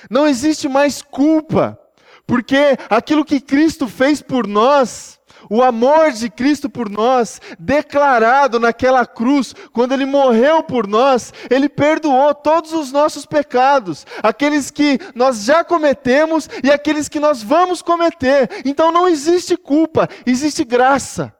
Não 0.09 0.27
existe 0.27 0.67
mais 0.67 1.01
culpa, 1.01 1.79
porque 2.25 2.77
aquilo 2.89 3.25
que 3.25 3.39
Cristo 3.39 3.87
fez 3.87 4.21
por 4.21 4.45
nós, 4.45 5.19
o 5.49 5.63
amor 5.63 6.11
de 6.11 6.29
Cristo 6.29 6.69
por 6.69 6.89
nós, 6.89 7.39
declarado 7.57 8.59
naquela 8.59 9.05
cruz, 9.05 9.53
quando 9.71 9.93
Ele 9.93 10.05
morreu 10.05 10.63
por 10.63 10.87
nós, 10.87 11.33
Ele 11.49 11.69
perdoou 11.69 12.33
todos 12.33 12.73
os 12.73 12.91
nossos 12.91 13.25
pecados, 13.25 14.05
aqueles 14.21 14.71
que 14.71 14.99
nós 15.15 15.43
já 15.43 15.63
cometemos 15.63 16.49
e 16.63 16.71
aqueles 16.71 17.07
que 17.07 17.19
nós 17.19 17.41
vamos 17.41 17.81
cometer. 17.81 18.49
Então 18.65 18.91
não 18.91 19.07
existe 19.07 19.55
culpa, 19.55 20.07
existe 20.25 20.63
graça. 20.63 21.33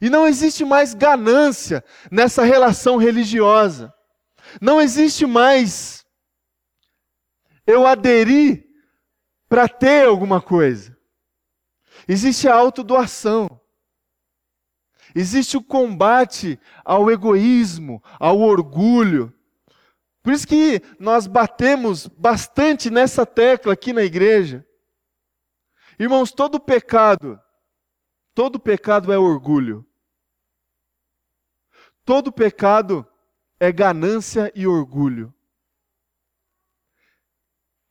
E 0.00 0.10
não 0.10 0.26
existe 0.26 0.64
mais 0.64 0.94
ganância 0.94 1.84
nessa 2.10 2.42
relação 2.42 2.96
religiosa. 2.96 3.94
Não 4.60 4.80
existe 4.80 5.24
mais 5.24 6.04
eu 7.64 7.86
aderir 7.86 8.64
para 9.48 9.68
ter 9.68 10.06
alguma 10.06 10.40
coisa. 10.40 10.91
Existe 12.08 12.48
a 12.48 12.54
autodoação. 12.54 13.60
Existe 15.14 15.56
o 15.56 15.62
combate 15.62 16.58
ao 16.84 17.10
egoísmo, 17.10 18.02
ao 18.18 18.40
orgulho. 18.40 19.32
Por 20.22 20.32
isso 20.32 20.46
que 20.46 20.80
nós 20.98 21.26
batemos 21.26 22.06
bastante 22.06 22.88
nessa 22.88 23.26
tecla 23.26 23.72
aqui 23.72 23.92
na 23.92 24.02
igreja. 24.02 24.66
Irmãos, 25.98 26.32
todo 26.32 26.58
pecado, 26.58 27.40
todo 28.34 28.58
pecado 28.58 29.12
é 29.12 29.18
orgulho. 29.18 29.86
Todo 32.04 32.32
pecado 32.32 33.06
é 33.60 33.70
ganância 33.70 34.50
e 34.54 34.66
orgulho. 34.66 35.32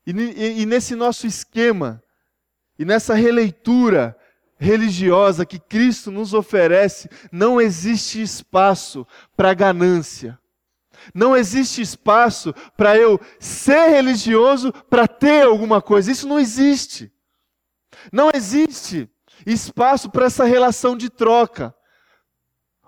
E, 0.05 0.11
e, 0.11 0.61
e 0.61 0.65
nesse 0.65 0.95
nosso 0.95 1.27
esquema, 1.27 2.03
e 2.81 2.85
nessa 2.85 3.13
releitura 3.13 4.17
religiosa 4.57 5.45
que 5.45 5.59
Cristo 5.59 6.09
nos 6.09 6.33
oferece, 6.33 7.07
não 7.31 7.61
existe 7.61 8.19
espaço 8.19 9.05
para 9.37 9.53
ganância. 9.53 10.39
Não 11.13 11.37
existe 11.37 11.79
espaço 11.79 12.55
para 12.75 12.97
eu 12.97 13.21
ser 13.39 13.89
religioso 13.89 14.73
para 14.89 15.07
ter 15.07 15.43
alguma 15.43 15.79
coisa. 15.79 16.11
Isso 16.11 16.27
não 16.27 16.39
existe. 16.39 17.11
Não 18.11 18.31
existe 18.33 19.07
espaço 19.45 20.09
para 20.09 20.25
essa 20.25 20.43
relação 20.43 20.97
de 20.97 21.07
troca 21.07 21.75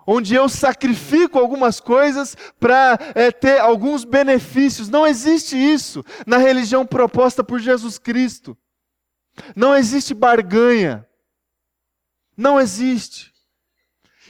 onde 0.04 0.34
eu 0.34 0.48
sacrifico 0.48 1.38
algumas 1.38 1.78
coisas 1.78 2.36
para 2.58 2.98
é, 3.14 3.30
ter 3.30 3.60
alguns 3.60 4.04
benefícios. 4.04 4.88
Não 4.88 5.06
existe 5.06 5.56
isso 5.56 6.04
na 6.26 6.36
religião 6.36 6.84
proposta 6.84 7.44
por 7.44 7.60
Jesus 7.60 7.96
Cristo. 7.96 8.58
Não 9.54 9.76
existe 9.76 10.14
barganha. 10.14 11.06
Não 12.36 12.60
existe. 12.60 13.32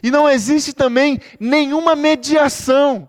E 0.03 0.11
não 0.11 0.29
existe 0.29 0.73
também 0.73 1.21
nenhuma 1.41 1.97
mediação. 1.97 3.09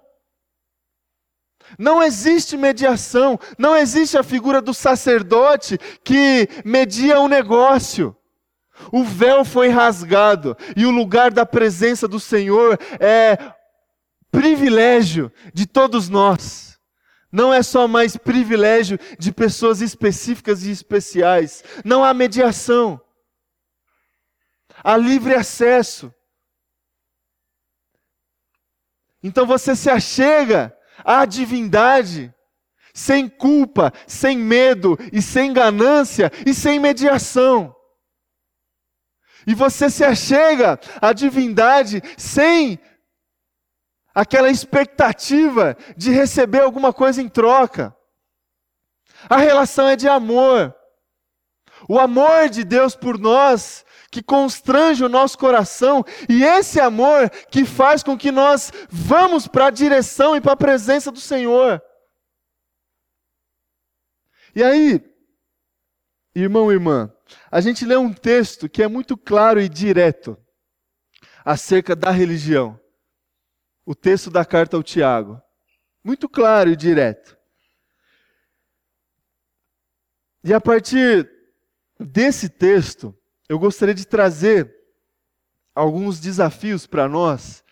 Não 1.77 2.01
existe 2.01 2.55
mediação, 2.55 3.39
não 3.58 3.75
existe 3.75 4.17
a 4.17 4.23
figura 4.23 4.62
do 4.62 4.73
sacerdote 4.73 5.77
que 6.03 6.47
media 6.63 7.19
um 7.19 7.27
negócio. 7.27 8.15
O 8.91 9.03
véu 9.03 9.43
foi 9.43 9.69
rasgado 9.69 10.55
e 10.75 10.86
o 10.86 10.91
lugar 10.91 11.31
da 11.31 11.45
presença 11.45 12.08
do 12.08 12.19
Senhor 12.19 12.79
é 12.99 13.38
privilégio 14.31 15.31
de 15.53 15.65
todos 15.65 16.08
nós. 16.08 16.64
Não 17.36 17.54
é 17.54 17.62
só 17.62 17.86
mais 17.86 18.15
privilégio 18.15 18.98
de 19.19 19.30
pessoas 19.30 19.82
específicas 19.82 20.63
e 20.63 20.71
especiais. 20.71 21.65
Não 21.84 22.02
há 22.02 22.13
mediação. 22.13 22.98
Há 24.82 24.95
livre 24.95 25.34
acesso. 25.34 26.13
Então 29.21 29.45
você 29.45 29.76
se 29.76 29.89
achega 29.89 30.74
à 31.04 31.26
divindade 31.26 32.34
sem 32.93 33.28
culpa, 33.28 33.91
sem 34.08 34.38
medo 34.38 34.98
e 35.12 35.21
sem 35.21 35.52
ganância 35.52 36.32
e 36.45 36.54
sem 36.54 36.80
mediação. 36.80 37.76
E 39.45 39.54
você 39.54 39.89
se 39.89 40.06
achega 40.06 40.80
à 41.02 41.12
divindade 41.12 42.02
sem 42.17 42.80
aquela 44.15 44.49
expectativa 44.49 45.78
de 45.95 46.10
receber 46.10 46.62
alguma 46.62 46.93
coisa 46.93 47.21
em 47.21 47.30
troca. 47.30 47.95
A 49.30 49.38
relação 49.38 49.88
é 49.88 49.95
de 49.95 50.08
amor. 50.08 50.73
O 51.89 51.99
amor 51.99 52.49
de 52.49 52.63
Deus 52.63 52.95
por 52.95 53.19
nós 53.19 53.86
que 54.15 54.23
constrange 54.23 55.04
o 55.04 55.10
nosso 55.10 55.38
coração, 55.38 56.01
e 56.30 56.41
esse 56.41 56.80
amor 56.80 57.30
que 57.51 57.65
faz 57.65 58.01
com 58.01 58.17
que 58.17 58.32
nós 58.32 58.71
vamos 58.89 59.45
para 59.45 59.67
a 59.67 59.69
direção 59.69 60.38
e 60.38 60.39
para 60.39 60.54
a 60.54 60.56
presença 60.58 61.12
do 61.12 61.19
Senhor. 61.19 61.84
E 64.56 64.63
aí, 64.63 65.04
irmão 66.34 66.71
e 66.71 66.75
irmã, 66.75 67.13
a 67.51 67.60
gente 67.60 67.84
lê 67.84 67.97
um 67.97 68.13
texto 68.13 68.69
que 68.69 68.82
é 68.82 68.88
muito 68.88 69.17
claro 69.17 69.60
e 69.60 69.67
direto 69.67 70.38
acerca 71.43 71.93
da 71.93 72.10
religião. 72.10 72.80
O 73.86 73.93
texto 73.93 74.32
da 74.32 74.43
carta 74.43 74.76
ao 74.76 74.84
Tiago. 74.84 75.41
Muito 76.04 76.28
claro 76.28 76.69
e 76.69 76.76
direto. 76.76 77.38
E 80.43 80.54
a 80.54 80.62
partir 80.62 81.30
desse 82.00 82.50
texto, 82.50 83.15
eu 83.48 83.58
gostaria 83.58 83.93
de 83.93 84.06
trazer 84.06 84.74
alguns 85.74 86.19
desafios 86.19 86.86
para 86.86 87.08
nós, 87.08 87.63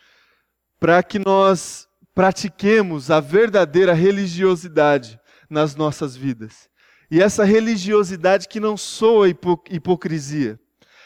para 0.80 1.02
que 1.02 1.18
nós 1.20 1.88
pratiquemos 2.14 3.10
a 3.10 3.20
verdadeira 3.20 3.94
religiosidade 3.94 5.20
nas 5.50 5.76
nossas 5.76 6.16
vidas. 6.16 6.70
E 7.10 7.22
essa 7.22 7.44
religiosidade 7.44 8.48
que 8.48 8.60
não 8.60 8.76
soa 8.76 9.30
hipocrisia. 9.30 10.60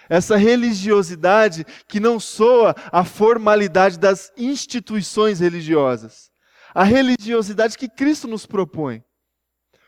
Essa 0.09 0.37
religiosidade 0.37 1.65
que 1.87 1.99
não 1.99 2.19
soa 2.19 2.75
a 2.91 3.03
formalidade 3.03 3.99
das 3.99 4.31
instituições 4.37 5.39
religiosas. 5.39 6.31
A 6.73 6.83
religiosidade 6.83 7.77
que 7.77 7.89
Cristo 7.89 8.27
nos 8.27 8.45
propõe. 8.45 9.03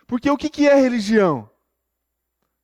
Porque 0.08 0.30
o 0.30 0.38
que 0.38 0.68
é 0.68 0.76
religião? 0.76 1.50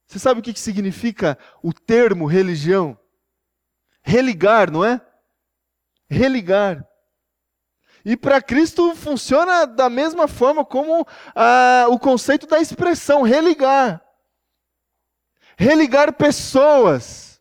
Você 0.07 0.19
sabe 0.19 0.39
o 0.39 0.43
que 0.43 0.59
significa 0.59 1.37
o 1.63 1.73
termo 1.73 2.25
religião? 2.25 2.97
Religar, 4.03 4.71
não 4.71 4.85
é? 4.85 5.01
Religar. 6.09 6.85
E 8.05 8.15
para 8.15 8.39
Cristo 8.39 8.95
funciona 8.95 9.65
da 9.65 9.89
mesma 9.89 10.27
forma 10.27 10.63
como 10.63 11.07
ah, 11.35 11.87
o 11.89 11.97
conceito 11.97 12.45
da 12.45 12.59
expressão 12.59 13.23
religar. 13.23 13.99
Religar 15.57 16.13
pessoas. 16.13 17.34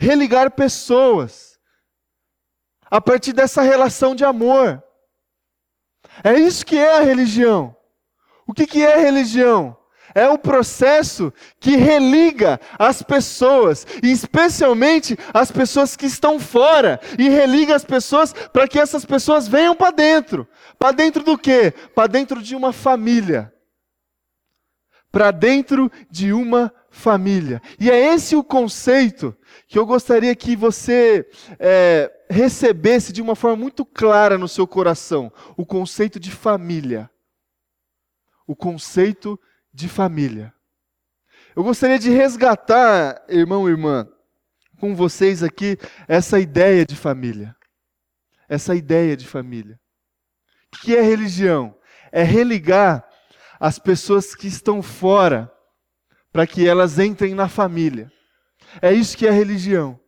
Religar 0.00 0.50
pessoas. 0.50 1.58
A 2.90 3.02
partir 3.02 3.34
dessa 3.34 3.60
relação 3.60 4.14
de 4.14 4.24
amor. 4.24 4.82
É 6.24 6.34
isso 6.38 6.64
que 6.64 6.78
é 6.78 6.96
a 6.96 7.02
religião. 7.02 7.76
O 8.46 8.54
que, 8.54 8.66
que 8.66 8.82
é 8.82 8.98
religião? 8.98 9.76
É 10.14 10.26
o 10.28 10.38
processo 10.38 11.32
que 11.60 11.76
religa 11.76 12.58
as 12.78 13.02
pessoas, 13.02 13.86
e 14.02 14.10
especialmente 14.10 15.16
as 15.32 15.52
pessoas 15.52 15.96
que 15.96 16.06
estão 16.06 16.40
fora, 16.40 16.98
e 17.18 17.28
religa 17.28 17.76
as 17.76 17.84
pessoas 17.84 18.32
para 18.32 18.66
que 18.66 18.78
essas 18.78 19.04
pessoas 19.04 19.46
venham 19.46 19.76
para 19.76 19.92
dentro. 19.92 20.48
Para 20.78 20.92
dentro 20.92 21.22
do 21.22 21.38
quê? 21.38 21.72
Para 21.94 22.08
dentro 22.08 22.42
de 22.42 22.56
uma 22.56 22.72
família. 22.72 23.52
Para 25.12 25.30
dentro 25.30 25.92
de 26.10 26.32
uma 26.32 26.72
família. 26.90 27.62
E 27.78 27.90
é 27.90 28.14
esse 28.14 28.34
o 28.34 28.42
conceito 28.42 29.36
que 29.66 29.78
eu 29.78 29.86
gostaria 29.86 30.34
que 30.34 30.56
você 30.56 31.28
é, 31.58 32.10
recebesse 32.28 33.12
de 33.12 33.22
uma 33.22 33.36
forma 33.36 33.56
muito 33.56 33.84
clara 33.84 34.36
no 34.36 34.48
seu 34.48 34.66
coração: 34.66 35.32
o 35.56 35.64
conceito 35.64 36.18
de 36.18 36.30
família. 36.30 37.10
O 38.46 38.56
conceito 38.56 39.38
de 39.72 39.88
família. 39.88 40.52
Eu 41.54 41.62
gostaria 41.62 41.98
de 41.98 42.10
resgatar, 42.10 43.24
irmão 43.28 43.68
e 43.68 43.72
irmã, 43.72 44.08
com 44.78 44.94
vocês 44.94 45.42
aqui, 45.42 45.76
essa 46.08 46.40
ideia 46.40 46.86
de 46.86 46.96
família. 46.96 47.54
Essa 48.48 48.74
ideia 48.74 49.16
de 49.16 49.26
família. 49.26 49.78
O 50.74 50.78
que 50.78 50.96
é 50.96 51.02
religião? 51.02 51.76
É 52.10 52.22
religar 52.22 53.06
as 53.60 53.78
pessoas 53.78 54.34
que 54.34 54.46
estão 54.46 54.82
fora 54.82 55.52
para 56.32 56.46
que 56.46 56.66
elas 56.66 56.98
entrem 56.98 57.34
na 57.34 57.48
família. 57.48 58.10
É 58.80 58.92
isso 58.92 59.16
que 59.16 59.26
é 59.26 59.30
religião. 59.30 59.98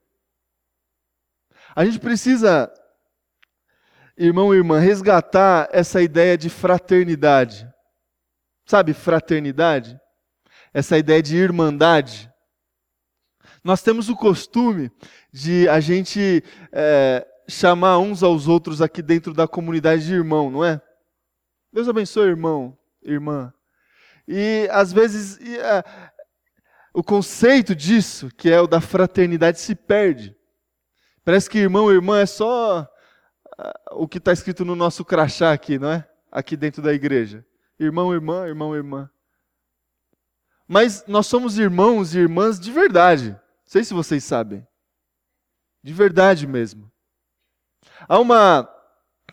A 1.75 1.85
gente 1.85 1.99
precisa, 1.99 2.73
irmão 4.17 4.55
e 4.55 4.59
irmã, 4.59 4.79
resgatar 4.79 5.69
essa 5.73 6.03
ideia 6.03 6.37
de 6.37 6.51
fraternidade. 6.51 7.67
Sabe, 8.67 8.93
fraternidade? 8.93 9.99
Essa 10.73 10.99
ideia 10.99 11.23
de 11.23 11.37
irmandade. 11.37 12.31
Nós 13.65 13.83
temos 13.83 14.09
o 14.09 14.17
costume 14.17 14.91
de 15.33 15.69
a 15.69 15.81
gente 15.81 16.45
é, 16.73 17.27
chamar 17.49 17.99
uns 17.99 18.23
aos 18.23 18.49
outros 18.49 18.83
aqui 18.83 19.01
dentro 19.01 19.33
da 19.33 19.49
comunidade 19.49 20.05
de 20.05 20.15
irmão, 20.15 20.51
não 20.51 20.65
é? 20.65 20.81
Deus 21.73 21.89
abençoe, 21.89 22.29
irmão, 22.29 22.77
irmã. 23.03 23.53
E 24.27 24.69
às 24.71 24.93
vezes 24.93 25.39
é, 25.41 25.85
o 26.95 27.03
conceito 27.03 27.75
disso, 27.75 28.29
que 28.37 28.51
é 28.51 28.61
o 28.61 28.67
da 28.67 28.81
fraternidade, 28.81 29.61
se 29.61 29.75
perde. 29.75 30.37
Parece 31.25 31.49
que 31.49 31.59
irmão 31.59 31.91
e 31.91 31.95
irmã 31.95 32.21
é 32.21 32.27
só 32.27 32.89
o 33.93 34.09
que 34.09 34.19
está 34.19 34.33
escrito 34.33 34.65
no 34.65 34.75
nosso 34.75 35.05
crachá 35.05 35.53
aqui, 35.53 35.79
não 35.79 35.91
é? 35.91 36.09
Aqui 36.31 36.57
dentro 36.57 36.83
da 36.83 36.93
igreja. 36.93 37.47
Irmão, 37.79 38.13
irmã, 38.13 38.47
irmão, 38.47 38.75
irmã. 38.75 39.11
Mas 40.67 41.05
nós 41.07 41.27
somos 41.27 41.59
irmãos 41.59 42.15
e 42.15 42.19
irmãs 42.19 42.59
de 42.59 42.71
verdade. 42.71 43.31
Não 43.31 43.41
sei 43.67 43.85
se 43.85 43.95
vocês 43.95 44.25
sabem. 44.25 44.67
De 45.83 45.93
verdade 45.93 46.47
mesmo. 46.47 46.91
Há 48.09 48.19
uma 48.19 48.69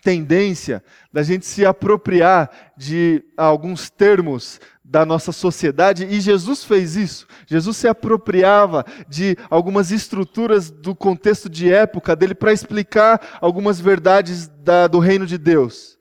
tendência 0.02 0.84
da 1.12 1.24
gente 1.24 1.46
se 1.46 1.66
apropriar 1.66 2.50
de 2.78 3.24
alguns 3.38 3.90
termos 3.90 4.60
da 4.90 5.06
nossa 5.06 5.32
sociedade 5.32 6.06
e 6.06 6.20
Jesus 6.20 6.64
fez 6.64 6.96
isso. 6.96 7.28
Jesus 7.46 7.78
se 7.78 7.88
apropriava 7.88 8.84
de 9.08 9.38
algumas 9.50 9.92
estruturas 9.92 10.72
do 10.72 10.96
contexto 10.96 11.48
de 11.48 11.72
época 11.72 12.16
dele 12.16 12.34
para 12.34 12.52
explicar 12.52 13.38
algumas 13.40 13.80
verdades 13.80 14.48
da, 14.48 14.88
do 14.88 14.98
reino 14.98 15.28
de 15.28 15.38
Deus. 15.38 16.00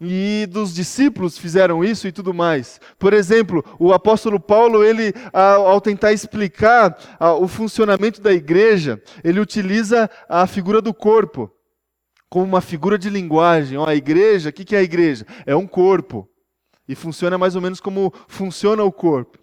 E 0.00 0.46
dos 0.50 0.72
discípulos 0.72 1.36
fizeram 1.36 1.84
isso 1.84 2.06
e 2.06 2.12
tudo 2.12 2.32
mais. 2.32 2.80
Por 2.98 3.12
exemplo, 3.12 3.64
o 3.78 3.92
apóstolo 3.92 4.38
Paulo, 4.38 4.84
ele, 4.84 5.12
ao 5.32 5.80
tentar 5.80 6.12
explicar 6.12 6.96
o 7.40 7.48
funcionamento 7.48 8.20
da 8.20 8.32
igreja, 8.32 9.02
ele 9.24 9.40
utiliza 9.40 10.08
a 10.28 10.46
figura 10.46 10.80
do 10.80 10.94
corpo 10.94 11.52
como 12.28 12.44
uma 12.44 12.60
figura 12.60 12.98
de 12.98 13.10
linguagem. 13.10 13.78
Ó, 13.78 13.86
a 13.86 13.94
igreja, 13.94 14.50
o 14.50 14.52
que, 14.52 14.64
que 14.64 14.76
é 14.76 14.78
a 14.78 14.82
igreja? 14.82 15.26
É 15.46 15.54
um 15.54 15.66
corpo. 15.66 16.28
E 16.88 16.94
funciona 16.94 17.36
mais 17.36 17.54
ou 17.54 17.62
menos 17.62 17.80
como 17.80 18.12
funciona 18.26 18.82
o 18.82 18.92
corpo. 18.92 19.38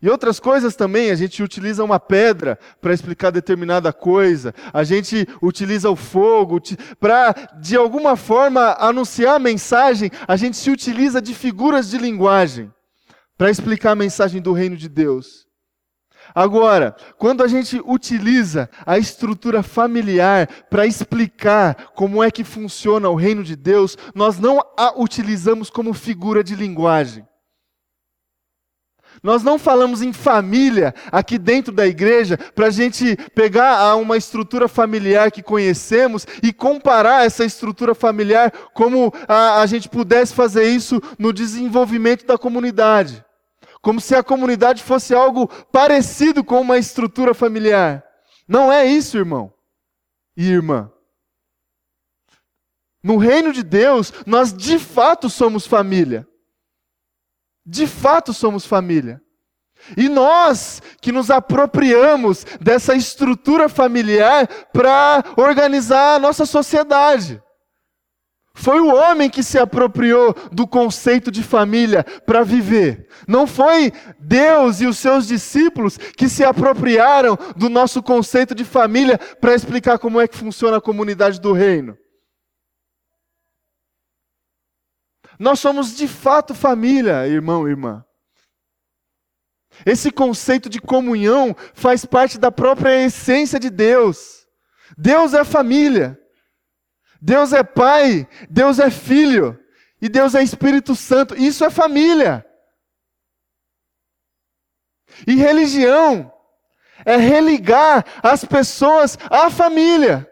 E 0.00 0.10
outras 0.10 0.38
coisas 0.38 0.76
também, 0.76 1.10
a 1.10 1.14
gente 1.14 1.42
utiliza 1.42 1.82
uma 1.82 1.98
pedra 1.98 2.58
para 2.80 2.92
explicar 2.92 3.30
determinada 3.30 3.92
coisa, 3.92 4.54
a 4.72 4.84
gente 4.84 5.26
utiliza 5.40 5.88
o 5.88 5.96
fogo 5.96 6.60
para, 7.00 7.34
de 7.60 7.76
alguma 7.76 8.14
forma, 8.14 8.76
anunciar 8.78 9.36
a 9.36 9.40
mensagem, 9.40 10.10
a 10.28 10.36
gente 10.36 10.56
se 10.58 10.70
utiliza 10.70 11.20
de 11.20 11.34
figuras 11.34 11.88
de 11.90 11.96
linguagem 11.96 12.70
para 13.38 13.50
explicar 13.50 13.92
a 13.92 13.96
mensagem 13.96 14.40
do 14.40 14.52
reino 14.52 14.76
de 14.76 14.88
Deus. 14.88 15.45
Agora, 16.36 16.94
quando 17.16 17.42
a 17.42 17.48
gente 17.48 17.80
utiliza 17.82 18.68
a 18.84 18.98
estrutura 18.98 19.62
familiar 19.62 20.46
para 20.68 20.84
explicar 20.84 21.92
como 21.94 22.22
é 22.22 22.30
que 22.30 22.44
funciona 22.44 23.08
o 23.08 23.14
reino 23.14 23.42
de 23.42 23.56
Deus, 23.56 23.96
nós 24.14 24.38
não 24.38 24.60
a 24.76 24.92
utilizamos 25.00 25.70
como 25.70 25.94
figura 25.94 26.44
de 26.44 26.54
linguagem. 26.54 27.26
Nós 29.22 29.42
não 29.42 29.58
falamos 29.58 30.02
em 30.02 30.12
família 30.12 30.94
aqui 31.10 31.38
dentro 31.38 31.72
da 31.72 31.86
igreja 31.86 32.36
para 32.54 32.66
a 32.66 32.70
gente 32.70 33.16
pegar 33.34 33.96
uma 33.96 34.18
estrutura 34.18 34.68
familiar 34.68 35.32
que 35.32 35.42
conhecemos 35.42 36.26
e 36.42 36.52
comparar 36.52 37.24
essa 37.24 37.46
estrutura 37.46 37.94
familiar 37.94 38.52
como 38.74 39.10
a, 39.26 39.62
a 39.62 39.66
gente 39.66 39.88
pudesse 39.88 40.34
fazer 40.34 40.64
isso 40.64 41.00
no 41.18 41.32
desenvolvimento 41.32 42.26
da 42.26 42.36
comunidade 42.36 43.24
como 43.86 44.00
se 44.00 44.16
a 44.16 44.24
comunidade 44.24 44.82
fosse 44.82 45.14
algo 45.14 45.46
parecido 45.70 46.42
com 46.42 46.60
uma 46.60 46.76
estrutura 46.76 47.32
familiar. 47.32 48.04
Não 48.48 48.72
é 48.72 48.84
isso, 48.84 49.16
irmão 49.16 49.54
e 50.36 50.50
irmã. 50.50 50.90
No 53.00 53.16
reino 53.16 53.52
de 53.52 53.62
Deus, 53.62 54.12
nós 54.26 54.52
de 54.52 54.80
fato 54.80 55.30
somos 55.30 55.68
família. 55.68 56.26
De 57.64 57.86
fato 57.86 58.32
somos 58.32 58.66
família. 58.66 59.22
E 59.96 60.08
nós 60.08 60.82
que 61.00 61.12
nos 61.12 61.30
apropriamos 61.30 62.44
dessa 62.60 62.92
estrutura 62.96 63.68
familiar 63.68 64.48
para 64.72 65.22
organizar 65.36 66.16
a 66.16 66.18
nossa 66.18 66.44
sociedade. 66.44 67.40
Foi 68.56 68.80
o 68.80 68.92
homem 68.92 69.28
que 69.28 69.42
se 69.42 69.58
apropriou 69.58 70.34
do 70.50 70.66
conceito 70.66 71.30
de 71.30 71.42
família 71.42 72.02
para 72.02 72.42
viver. 72.42 73.06
Não 73.28 73.46
foi 73.46 73.92
Deus 74.18 74.80
e 74.80 74.86
os 74.86 74.96
seus 74.96 75.26
discípulos 75.26 75.98
que 75.98 76.26
se 76.26 76.42
apropriaram 76.42 77.36
do 77.54 77.68
nosso 77.68 78.02
conceito 78.02 78.54
de 78.54 78.64
família 78.64 79.18
para 79.18 79.54
explicar 79.54 79.98
como 79.98 80.18
é 80.18 80.26
que 80.26 80.38
funciona 80.38 80.78
a 80.78 80.80
comunidade 80.80 81.38
do 81.38 81.52
reino. 81.52 81.98
Nós 85.38 85.60
somos 85.60 85.94
de 85.94 86.08
fato 86.08 86.54
família, 86.54 87.28
irmão 87.28 87.68
e 87.68 87.72
irmã. 87.72 88.02
Esse 89.84 90.10
conceito 90.10 90.70
de 90.70 90.80
comunhão 90.80 91.54
faz 91.74 92.06
parte 92.06 92.38
da 92.38 92.50
própria 92.50 93.04
essência 93.04 93.60
de 93.60 93.68
Deus. 93.68 94.46
Deus 94.96 95.34
é 95.34 95.44
família. 95.44 96.18
Deus 97.20 97.52
é 97.52 97.62
Pai, 97.62 98.28
Deus 98.48 98.78
é 98.78 98.90
Filho 98.90 99.58
e 100.00 100.08
Deus 100.08 100.34
é 100.34 100.42
Espírito 100.42 100.94
Santo. 100.94 101.34
Isso 101.36 101.64
é 101.64 101.70
família. 101.70 102.44
E 105.26 105.34
religião 105.34 106.32
é 107.04 107.16
religar 107.16 108.04
as 108.22 108.44
pessoas 108.44 109.18
à 109.30 109.50
família. 109.50 110.30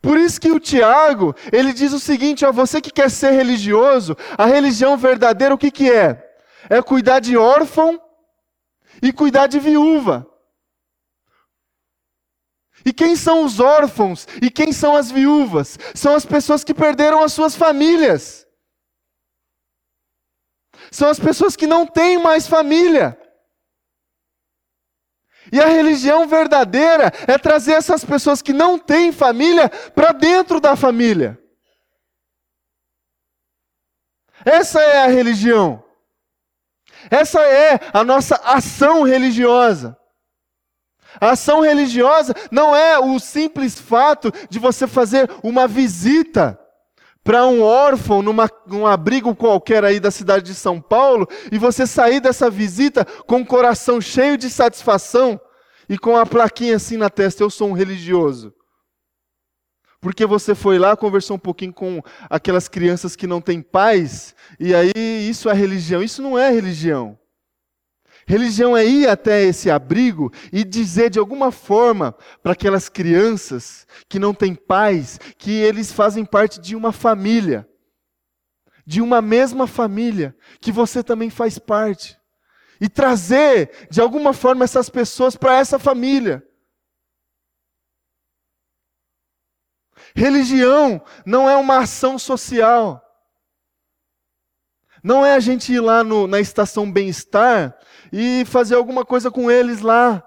Por 0.00 0.18
isso 0.18 0.40
que 0.40 0.50
o 0.50 0.60
Tiago, 0.60 1.34
ele 1.52 1.72
diz 1.72 1.92
o 1.92 2.00
seguinte, 2.00 2.44
ó, 2.44 2.52
você 2.52 2.80
que 2.80 2.90
quer 2.90 3.10
ser 3.10 3.30
religioso, 3.30 4.16
a 4.36 4.46
religião 4.46 4.96
verdadeira 4.96 5.54
o 5.54 5.58
que 5.58 5.70
que 5.70 5.90
é? 5.90 6.22
É 6.68 6.82
cuidar 6.82 7.20
de 7.20 7.36
órfão 7.36 8.00
e 9.00 9.12
cuidar 9.12 9.46
de 9.46 9.60
viúva. 9.60 10.26
E 12.86 12.92
quem 12.92 13.16
são 13.16 13.44
os 13.44 13.58
órfãos? 13.58 14.28
E 14.40 14.48
quem 14.48 14.70
são 14.72 14.94
as 14.94 15.10
viúvas? 15.10 15.76
São 15.92 16.14
as 16.14 16.24
pessoas 16.24 16.62
que 16.62 16.72
perderam 16.72 17.20
as 17.20 17.32
suas 17.32 17.56
famílias. 17.56 18.46
São 20.92 21.08
as 21.08 21.18
pessoas 21.18 21.56
que 21.56 21.66
não 21.66 21.84
têm 21.84 22.16
mais 22.16 22.46
família. 22.46 23.20
E 25.52 25.60
a 25.60 25.66
religião 25.66 26.28
verdadeira 26.28 27.12
é 27.26 27.36
trazer 27.36 27.72
essas 27.72 28.04
pessoas 28.04 28.40
que 28.40 28.52
não 28.52 28.78
têm 28.78 29.10
família 29.10 29.68
para 29.68 30.12
dentro 30.12 30.60
da 30.60 30.76
família. 30.76 31.36
Essa 34.44 34.80
é 34.80 34.98
a 34.98 35.08
religião. 35.08 35.84
Essa 37.10 37.42
é 37.42 37.80
a 37.92 38.04
nossa 38.04 38.36
ação 38.36 39.02
religiosa. 39.02 39.98
A 41.20 41.30
ação 41.30 41.60
religiosa 41.60 42.34
não 42.50 42.74
é 42.74 42.98
o 42.98 43.18
simples 43.18 43.78
fato 43.78 44.32
de 44.48 44.58
você 44.58 44.86
fazer 44.86 45.30
uma 45.42 45.66
visita 45.66 46.58
para 47.26 47.44
um 47.44 47.60
órfão 47.60 48.22
numa, 48.22 48.48
num 48.66 48.86
abrigo 48.86 49.34
qualquer 49.34 49.84
aí 49.84 49.98
da 49.98 50.12
cidade 50.12 50.44
de 50.44 50.54
São 50.54 50.80
Paulo 50.80 51.28
e 51.50 51.58
você 51.58 51.84
sair 51.84 52.20
dessa 52.20 52.48
visita 52.48 53.04
com 53.26 53.40
o 53.40 53.46
coração 53.46 54.00
cheio 54.00 54.38
de 54.38 54.48
satisfação 54.48 55.40
e 55.88 55.98
com 55.98 56.16
a 56.16 56.24
plaquinha 56.24 56.76
assim 56.76 56.96
na 56.96 57.10
testa: 57.10 57.42
Eu 57.42 57.50
sou 57.50 57.68
um 57.68 57.72
religioso. 57.72 58.54
Porque 60.00 60.24
você 60.24 60.54
foi 60.54 60.78
lá, 60.78 60.96
conversou 60.96 61.34
um 61.36 61.40
pouquinho 61.40 61.72
com 61.72 62.00
aquelas 62.30 62.68
crianças 62.68 63.16
que 63.16 63.26
não 63.26 63.40
têm 63.40 63.60
pais, 63.60 64.36
e 64.60 64.72
aí 64.72 64.92
isso 65.28 65.50
é 65.50 65.52
religião. 65.52 66.00
Isso 66.02 66.22
não 66.22 66.38
é 66.38 66.48
religião. 66.48 67.18
Religião 68.28 68.76
é 68.76 68.84
ir 68.84 69.08
até 69.08 69.44
esse 69.44 69.70
abrigo 69.70 70.32
e 70.52 70.64
dizer 70.64 71.10
de 71.10 71.18
alguma 71.18 71.52
forma 71.52 72.12
para 72.42 72.52
aquelas 72.52 72.88
crianças 72.88 73.86
que 74.08 74.18
não 74.18 74.34
têm 74.34 74.52
pais 74.52 75.18
que 75.38 75.52
eles 75.52 75.92
fazem 75.92 76.24
parte 76.24 76.60
de 76.60 76.74
uma 76.74 76.90
família, 76.90 77.68
de 78.84 79.00
uma 79.00 79.22
mesma 79.22 79.68
família, 79.68 80.36
que 80.60 80.72
você 80.72 81.04
também 81.04 81.30
faz 81.30 81.56
parte. 81.56 82.18
E 82.80 82.88
trazer 82.88 83.86
de 83.90 84.00
alguma 84.00 84.32
forma 84.32 84.64
essas 84.64 84.90
pessoas 84.90 85.36
para 85.36 85.54
essa 85.54 85.78
família. 85.78 86.44
Religião 90.16 91.00
não 91.24 91.48
é 91.48 91.56
uma 91.56 91.78
ação 91.78 92.18
social. 92.18 93.05
Não 95.02 95.24
é 95.24 95.34
a 95.34 95.40
gente 95.40 95.72
ir 95.72 95.80
lá 95.80 96.02
no, 96.02 96.26
na 96.26 96.40
estação 96.40 96.90
bem-estar 96.90 97.76
e 98.12 98.44
fazer 98.46 98.74
alguma 98.74 99.04
coisa 99.04 99.30
com 99.30 99.50
eles 99.50 99.80
lá. 99.80 100.22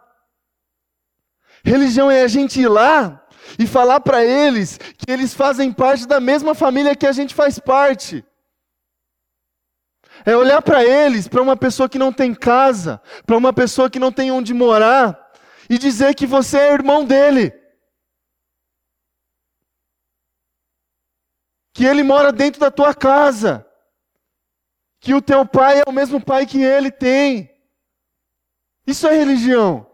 Religião 1.63 2.09
é 2.09 2.21
a 2.21 2.27
gente 2.27 2.61
ir 2.61 2.67
lá 2.67 3.25
e 3.57 3.65
falar 3.65 3.99
para 3.99 4.23
eles 4.23 4.77
que 4.77 5.11
eles 5.11 5.33
fazem 5.33 5.71
parte 5.71 6.07
da 6.07 6.19
mesma 6.19 6.53
família 6.53 6.95
que 6.95 7.07
a 7.07 7.11
gente 7.11 7.33
faz 7.33 7.59
parte. 7.59 8.23
É 10.25 10.35
olhar 10.35 10.61
para 10.61 10.83
eles, 10.83 11.27
para 11.27 11.41
uma 11.41 11.55
pessoa 11.55 11.87
que 11.87 11.97
não 11.97 12.11
tem 12.11 12.33
casa, 12.33 13.01
para 13.25 13.37
uma 13.37 13.53
pessoa 13.53 13.89
que 13.89 13.99
não 13.99 14.11
tem 14.11 14.31
onde 14.31 14.53
morar, 14.53 15.17
e 15.69 15.77
dizer 15.77 16.15
que 16.15 16.25
você 16.25 16.57
é 16.57 16.73
irmão 16.73 17.05
dele. 17.05 17.53
Que 21.73 21.85
ele 21.85 22.03
mora 22.03 22.31
dentro 22.31 22.59
da 22.59 22.69
tua 22.69 22.93
casa. 22.93 23.65
Que 24.99 25.13
o 25.13 25.21
teu 25.21 25.45
pai 25.45 25.79
é 25.79 25.83
o 25.87 25.93
mesmo 25.93 26.23
pai 26.23 26.45
que 26.45 26.61
ele 26.61 26.91
tem. 26.91 27.49
Isso 28.85 29.07
é 29.07 29.13
religião. 29.13 29.89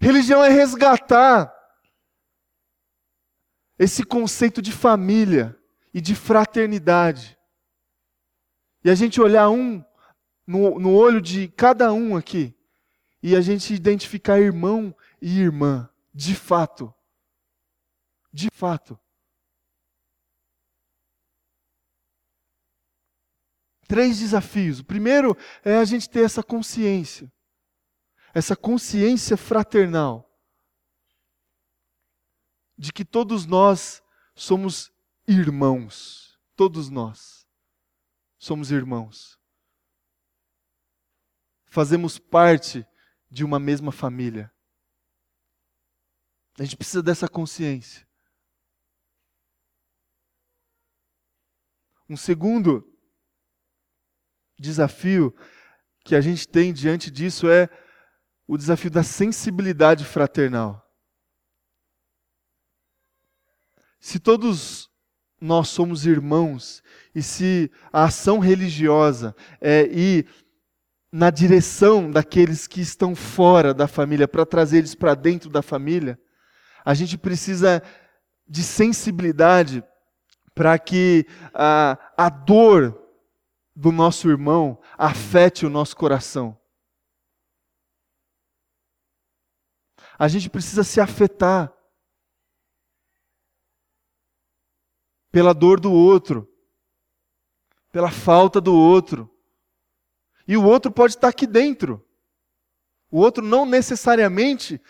Religião 0.00 0.44
é 0.44 0.48
resgatar 0.48 1.52
esse 3.78 4.04
conceito 4.04 4.62
de 4.62 4.72
família 4.72 5.56
e 5.92 6.00
de 6.00 6.14
fraternidade. 6.14 7.38
E 8.84 8.90
a 8.90 8.94
gente 8.94 9.20
olhar 9.20 9.50
um 9.50 9.84
no, 10.46 10.78
no 10.78 10.94
olho 10.94 11.20
de 11.20 11.48
cada 11.48 11.92
um 11.92 12.16
aqui 12.16 12.56
e 13.22 13.36
a 13.36 13.40
gente 13.40 13.74
identificar 13.74 14.40
irmão 14.40 14.94
e 15.20 15.40
irmã, 15.40 15.88
de 16.14 16.34
fato. 16.34 16.94
De 18.32 18.48
fato. 18.52 18.98
Três 23.88 24.18
desafios. 24.18 24.80
O 24.80 24.84
primeiro 24.84 25.36
é 25.64 25.76
a 25.76 25.84
gente 25.84 26.08
ter 26.08 26.24
essa 26.24 26.42
consciência, 26.42 27.32
essa 28.34 28.54
consciência 28.54 29.36
fraternal, 29.36 30.30
de 32.76 32.92
que 32.92 33.04
todos 33.04 33.46
nós 33.46 34.02
somos 34.34 34.92
irmãos. 35.26 36.38
Todos 36.54 36.90
nós 36.90 37.46
somos 38.36 38.70
irmãos. 38.70 39.38
Fazemos 41.66 42.18
parte 42.18 42.86
de 43.30 43.44
uma 43.44 43.58
mesma 43.58 43.90
família. 43.90 44.52
A 46.58 46.64
gente 46.64 46.76
precisa 46.76 47.02
dessa 47.02 47.28
consciência. 47.28 48.06
Um 52.08 52.16
segundo 52.16 52.97
desafio 54.58 55.34
que 56.04 56.14
a 56.14 56.20
gente 56.20 56.48
tem 56.48 56.72
diante 56.72 57.10
disso 57.10 57.48
é 57.48 57.68
o 58.46 58.56
desafio 58.56 58.90
da 58.90 59.02
sensibilidade 59.02 60.04
fraternal. 60.04 60.84
Se 64.00 64.18
todos 64.18 64.88
nós 65.40 65.68
somos 65.68 66.06
irmãos, 66.06 66.82
e 67.14 67.22
se 67.22 67.70
a 67.92 68.04
ação 68.04 68.38
religiosa 68.38 69.34
é 69.60 69.82
ir 69.86 70.26
na 71.12 71.30
direção 71.30 72.10
daqueles 72.10 72.66
que 72.66 72.80
estão 72.80 73.14
fora 73.14 73.72
da 73.72 73.86
família, 73.86 74.26
para 74.26 74.44
trazer 74.44 74.78
eles 74.78 74.94
para 74.94 75.14
dentro 75.14 75.48
da 75.50 75.62
família, 75.62 76.18
a 76.84 76.94
gente 76.94 77.16
precisa 77.16 77.82
de 78.46 78.62
sensibilidade 78.62 79.84
para 80.54 80.78
que 80.78 81.26
a, 81.52 81.98
a 82.16 82.28
dor 82.28 83.07
do 83.78 83.92
nosso 83.92 84.28
irmão 84.28 84.76
afete 84.96 85.64
o 85.64 85.70
nosso 85.70 85.96
coração. 85.96 86.58
A 90.18 90.26
gente 90.26 90.50
precisa 90.50 90.82
se 90.82 91.00
afetar. 91.00 91.72
pela 95.30 95.52
dor 95.52 95.78
do 95.78 95.92
outro, 95.92 96.50
pela 97.92 98.10
falta 98.10 98.60
do 98.60 98.74
outro. 98.74 99.30
E 100.46 100.56
o 100.56 100.64
outro 100.64 100.90
pode 100.90 101.14
estar 101.14 101.28
aqui 101.28 101.46
dentro. 101.46 102.04
O 103.10 103.20
outro 103.20 103.44
não 103.44 103.64
necessariamente 103.64 104.80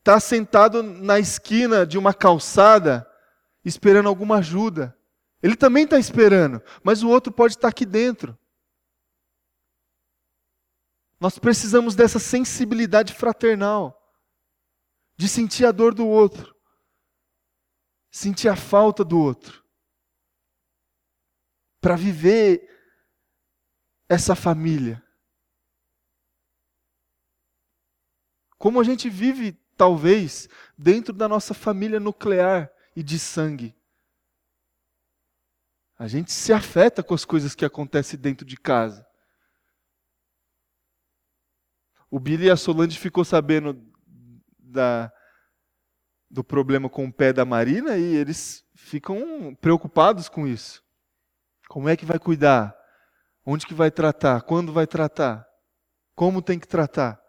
está 0.00 0.18
sentado 0.20 0.82
na 0.82 1.18
esquina 1.18 1.86
de 1.86 1.96
uma 1.96 2.12
calçada 2.12 3.08
esperando 3.64 4.08
alguma 4.08 4.38
ajuda. 4.38 4.96
Ele 5.44 5.54
também 5.54 5.84
está 5.84 5.98
esperando, 5.98 6.62
mas 6.82 7.02
o 7.02 7.08
outro 7.10 7.30
pode 7.30 7.52
estar 7.52 7.68
aqui 7.68 7.84
dentro. 7.84 8.34
Nós 11.20 11.38
precisamos 11.38 11.94
dessa 11.94 12.18
sensibilidade 12.18 13.12
fraternal, 13.12 13.94
de 15.18 15.28
sentir 15.28 15.66
a 15.66 15.70
dor 15.70 15.92
do 15.92 16.08
outro, 16.08 16.56
sentir 18.10 18.48
a 18.48 18.56
falta 18.56 19.04
do 19.04 19.18
outro 19.18 19.62
para 21.78 21.94
viver 21.94 22.66
essa 24.08 24.34
família. 24.34 25.04
Como 28.56 28.80
a 28.80 28.84
gente 28.84 29.10
vive, 29.10 29.52
talvez, 29.76 30.48
dentro 30.78 31.12
da 31.12 31.28
nossa 31.28 31.52
família 31.52 32.00
nuclear 32.00 32.72
e 32.96 33.02
de 33.02 33.18
sangue. 33.18 33.76
A 35.96 36.08
gente 36.08 36.32
se 36.32 36.52
afeta 36.52 37.02
com 37.02 37.14
as 37.14 37.24
coisas 37.24 37.54
que 37.54 37.64
acontecem 37.64 38.18
dentro 38.18 38.44
de 38.44 38.56
casa. 38.56 39.06
O 42.10 42.18
Billy 42.18 42.46
e 42.46 42.50
a 42.50 42.56
Solange 42.56 42.98
ficou 42.98 43.24
sabendo 43.24 43.80
da, 44.58 45.12
do 46.28 46.42
problema 46.42 46.88
com 46.88 47.06
o 47.06 47.12
pé 47.12 47.32
da 47.32 47.44
Marina 47.44 47.96
e 47.96 48.16
eles 48.16 48.64
ficam 48.74 49.54
preocupados 49.60 50.28
com 50.28 50.46
isso. 50.46 50.82
Como 51.68 51.88
é 51.88 51.96
que 51.96 52.04
vai 52.04 52.18
cuidar? 52.18 52.76
Onde 53.46 53.66
que 53.66 53.74
vai 53.74 53.90
tratar? 53.90 54.42
Quando 54.42 54.72
vai 54.72 54.86
tratar? 54.86 55.46
Como 56.14 56.42
tem 56.42 56.58
que 56.58 56.68
tratar? 56.68 57.20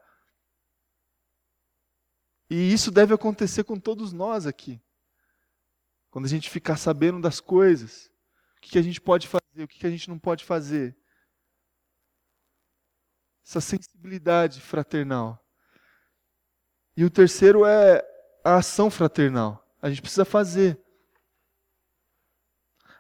E 2.49 2.71
isso 2.71 2.91
deve 2.91 3.13
acontecer 3.13 3.63
com 3.63 3.79
todos 3.79 4.13
nós 4.13 4.45
aqui. 4.45 4.81
Quando 6.09 6.25
a 6.25 6.29
gente 6.29 6.49
ficar 6.49 6.77
sabendo 6.77 7.19
das 7.19 7.39
coisas, 7.39 8.11
que, 8.69 8.77
a 8.77 8.81
gente 8.81 8.99
pode 8.99 9.27
fazer, 9.27 9.63
o 9.63 9.67
que 9.67 9.85
a 9.85 9.89
gente 9.89 10.09
não 10.09 10.19
pode 10.19 10.43
fazer. 10.43 10.95
Essa 13.45 13.61
sensibilidade 13.61 14.59
fraternal. 14.59 15.39
E 16.97 17.03
o 17.03 17.09
terceiro 17.09 17.65
é 17.65 18.03
a 18.43 18.55
ação 18.55 18.89
fraternal. 18.89 19.63
A 19.81 19.89
gente 19.89 20.01
precisa 20.01 20.25
fazer. 20.25 20.79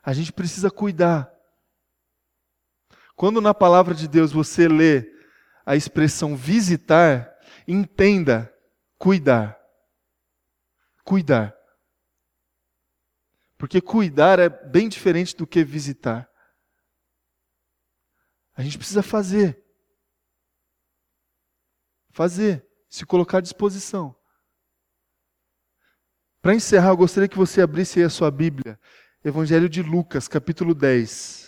A 0.03 0.13
gente 0.13 0.31
precisa 0.31 0.69
cuidar. 0.69 1.33
Quando 3.15 3.41
na 3.41 3.53
palavra 3.53 3.95
de 3.95 4.07
Deus 4.07 4.31
você 4.31 4.67
lê 4.67 5.11
a 5.65 5.75
expressão 5.75 6.35
visitar, 6.35 7.33
entenda 7.67 8.53
cuidar. 8.97 9.57
Cuidar. 11.03 11.55
Porque 13.57 13.81
cuidar 13.81 14.39
é 14.39 14.49
bem 14.49 14.89
diferente 14.89 15.35
do 15.35 15.47
que 15.47 15.63
visitar. 15.63 16.29
A 18.53 18.61
gente 18.61 18.77
precisa 18.77 19.03
fazer. 19.03 19.61
Fazer. 22.11 22.65
Se 22.89 23.05
colocar 23.05 23.39
à 23.39 23.41
disposição. 23.41 24.15
Para 26.41 26.55
encerrar, 26.55 26.89
eu 26.89 26.97
gostaria 26.97 27.27
que 27.27 27.37
você 27.37 27.61
abrisse 27.61 27.99
aí 27.99 28.05
a 28.05 28.09
sua 28.09 28.29
Bíblia 28.29 28.79
Evangelho 29.23 29.67
de 29.67 29.81
Lucas, 29.81 30.27
capítulo 30.27 30.75
10. 30.75 31.44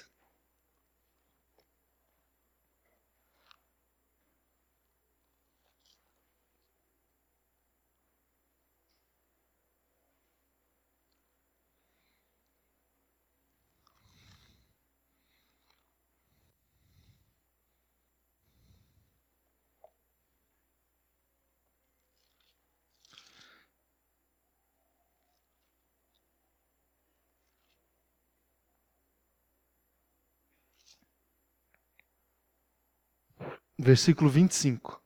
Versículo 33.77 34.29
25. 34.29 35.01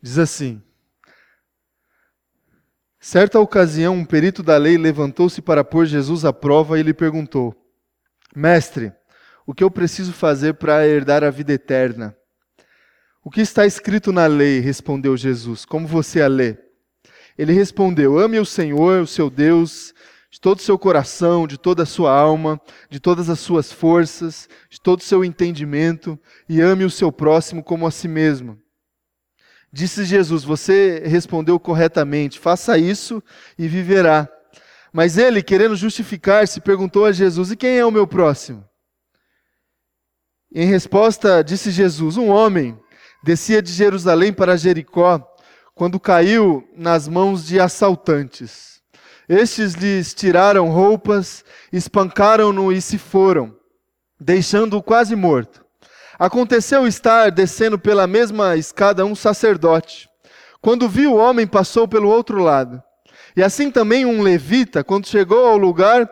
Diz 0.00 0.18
assim: 0.18 0.62
Certa 3.00 3.40
ocasião, 3.40 3.94
um 3.94 4.04
perito 4.04 4.42
da 4.42 4.56
lei 4.56 4.76
levantou-se 4.76 5.42
para 5.42 5.64
pôr 5.64 5.86
Jesus 5.86 6.24
à 6.24 6.32
prova 6.32 6.78
e 6.78 6.82
lhe 6.82 6.94
perguntou: 6.94 7.54
Mestre, 8.34 8.92
o 9.46 9.54
que 9.54 9.64
eu 9.64 9.70
preciso 9.70 10.12
fazer 10.12 10.54
para 10.54 10.86
herdar 10.86 11.24
a 11.24 11.30
vida 11.30 11.52
eterna? 11.52 12.16
O 13.22 13.30
que 13.30 13.40
está 13.40 13.66
escrito 13.66 14.12
na 14.12 14.26
lei? 14.26 14.60
respondeu 14.60 15.16
Jesus. 15.16 15.64
Como 15.64 15.86
você 15.86 16.22
a 16.22 16.28
lê? 16.28 16.56
Ele 17.36 17.52
respondeu: 17.52 18.18
Ame 18.18 18.38
o 18.38 18.46
Senhor, 18.46 19.02
o 19.02 19.06
seu 19.06 19.28
Deus, 19.28 19.92
de 20.36 20.40
todo 20.42 20.58
o 20.58 20.62
seu 20.62 20.78
coração, 20.78 21.46
de 21.46 21.56
toda 21.56 21.84
a 21.84 21.86
sua 21.86 22.14
alma, 22.14 22.60
de 22.90 23.00
todas 23.00 23.30
as 23.30 23.40
suas 23.40 23.72
forças, 23.72 24.46
de 24.68 24.78
todo 24.78 25.00
o 25.00 25.02
seu 25.02 25.24
entendimento, 25.24 26.18
e 26.46 26.60
ame 26.60 26.84
o 26.84 26.90
seu 26.90 27.10
próximo 27.10 27.64
como 27.64 27.86
a 27.86 27.90
si 27.90 28.06
mesmo. 28.06 28.60
Disse 29.72 30.04
Jesus: 30.04 30.44
Você 30.44 31.02
respondeu 31.06 31.58
corretamente, 31.58 32.38
faça 32.38 32.76
isso 32.76 33.22
e 33.58 33.66
viverá. 33.66 34.28
Mas 34.92 35.16
ele, 35.16 35.42
querendo 35.42 35.74
justificar-se, 35.74 36.60
perguntou 36.60 37.06
a 37.06 37.12
Jesus: 37.12 37.50
E 37.50 37.56
quem 37.56 37.78
é 37.78 37.86
o 37.86 37.90
meu 37.90 38.06
próximo? 38.06 38.62
Em 40.54 40.66
resposta, 40.66 41.42
disse 41.42 41.70
Jesus: 41.70 42.18
Um 42.18 42.28
homem 42.28 42.78
descia 43.24 43.62
de 43.62 43.72
Jerusalém 43.72 44.34
para 44.34 44.58
Jericó 44.58 45.26
quando 45.74 45.98
caiu 45.98 46.68
nas 46.76 47.08
mãos 47.08 47.46
de 47.46 47.58
assaltantes. 47.58 48.75
Estes 49.28 49.74
lhes 49.74 50.14
tiraram 50.14 50.68
roupas, 50.68 51.44
espancaram-no 51.72 52.72
e 52.72 52.80
se 52.80 52.96
foram, 52.96 53.56
deixando-o 54.20 54.82
quase 54.82 55.16
morto. 55.16 55.64
Aconteceu 56.18 56.86
estar 56.86 57.30
descendo 57.30 57.78
pela 57.78 58.06
mesma 58.06 58.56
escada 58.56 59.04
um 59.04 59.14
sacerdote. 59.14 60.08
Quando 60.60 60.88
viu 60.88 61.12
o 61.12 61.16
homem, 61.16 61.46
passou 61.46 61.88
pelo 61.88 62.08
outro 62.08 62.38
lado. 62.38 62.82
E 63.36 63.42
assim 63.42 63.70
também 63.70 64.06
um 64.06 64.22
levita, 64.22 64.82
quando 64.82 65.08
chegou 65.08 65.46
ao 65.46 65.58
lugar 65.58 66.08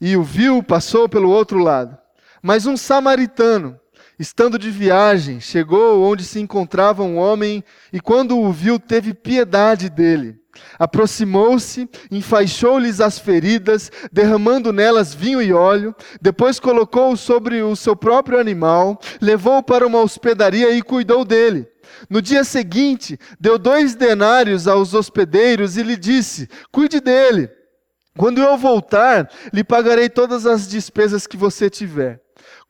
e 0.00 0.16
o 0.16 0.22
viu, 0.22 0.62
passou 0.62 1.08
pelo 1.08 1.30
outro 1.30 1.58
lado. 1.58 1.96
Mas 2.42 2.66
um 2.66 2.76
samaritano, 2.76 3.78
estando 4.18 4.58
de 4.58 4.70
viagem, 4.70 5.40
chegou 5.40 6.02
onde 6.02 6.24
se 6.24 6.40
encontrava 6.40 7.02
um 7.02 7.16
homem 7.16 7.62
e, 7.92 8.00
quando 8.00 8.38
o 8.38 8.52
viu, 8.52 8.78
teve 8.78 9.14
piedade 9.14 9.88
dele. 9.88 10.39
Aproximou-se, 10.78 11.88
enfaixou-lhes 12.10 13.00
as 13.00 13.18
feridas, 13.18 13.90
derramando 14.12 14.72
nelas 14.72 15.14
vinho 15.14 15.40
e 15.40 15.52
óleo, 15.52 15.94
depois 16.20 16.58
colocou-o 16.58 17.16
sobre 17.16 17.62
o 17.62 17.76
seu 17.76 17.94
próprio 17.94 18.38
animal, 18.38 19.00
levou-o 19.20 19.62
para 19.62 19.86
uma 19.86 20.00
hospedaria 20.00 20.70
e 20.70 20.82
cuidou 20.82 21.24
dele. 21.24 21.68
No 22.08 22.22
dia 22.22 22.44
seguinte, 22.44 23.18
deu 23.38 23.58
dois 23.58 23.94
denários 23.94 24.66
aos 24.66 24.94
hospedeiros 24.94 25.76
e 25.76 25.82
lhe 25.82 25.96
disse: 25.96 26.48
Cuide 26.70 27.00
dele. 27.00 27.50
Quando 28.16 28.40
eu 28.40 28.56
voltar, 28.56 29.30
lhe 29.52 29.62
pagarei 29.62 30.08
todas 30.08 30.46
as 30.46 30.68
despesas 30.68 31.26
que 31.26 31.36
você 31.36 31.70
tiver. 31.70 32.20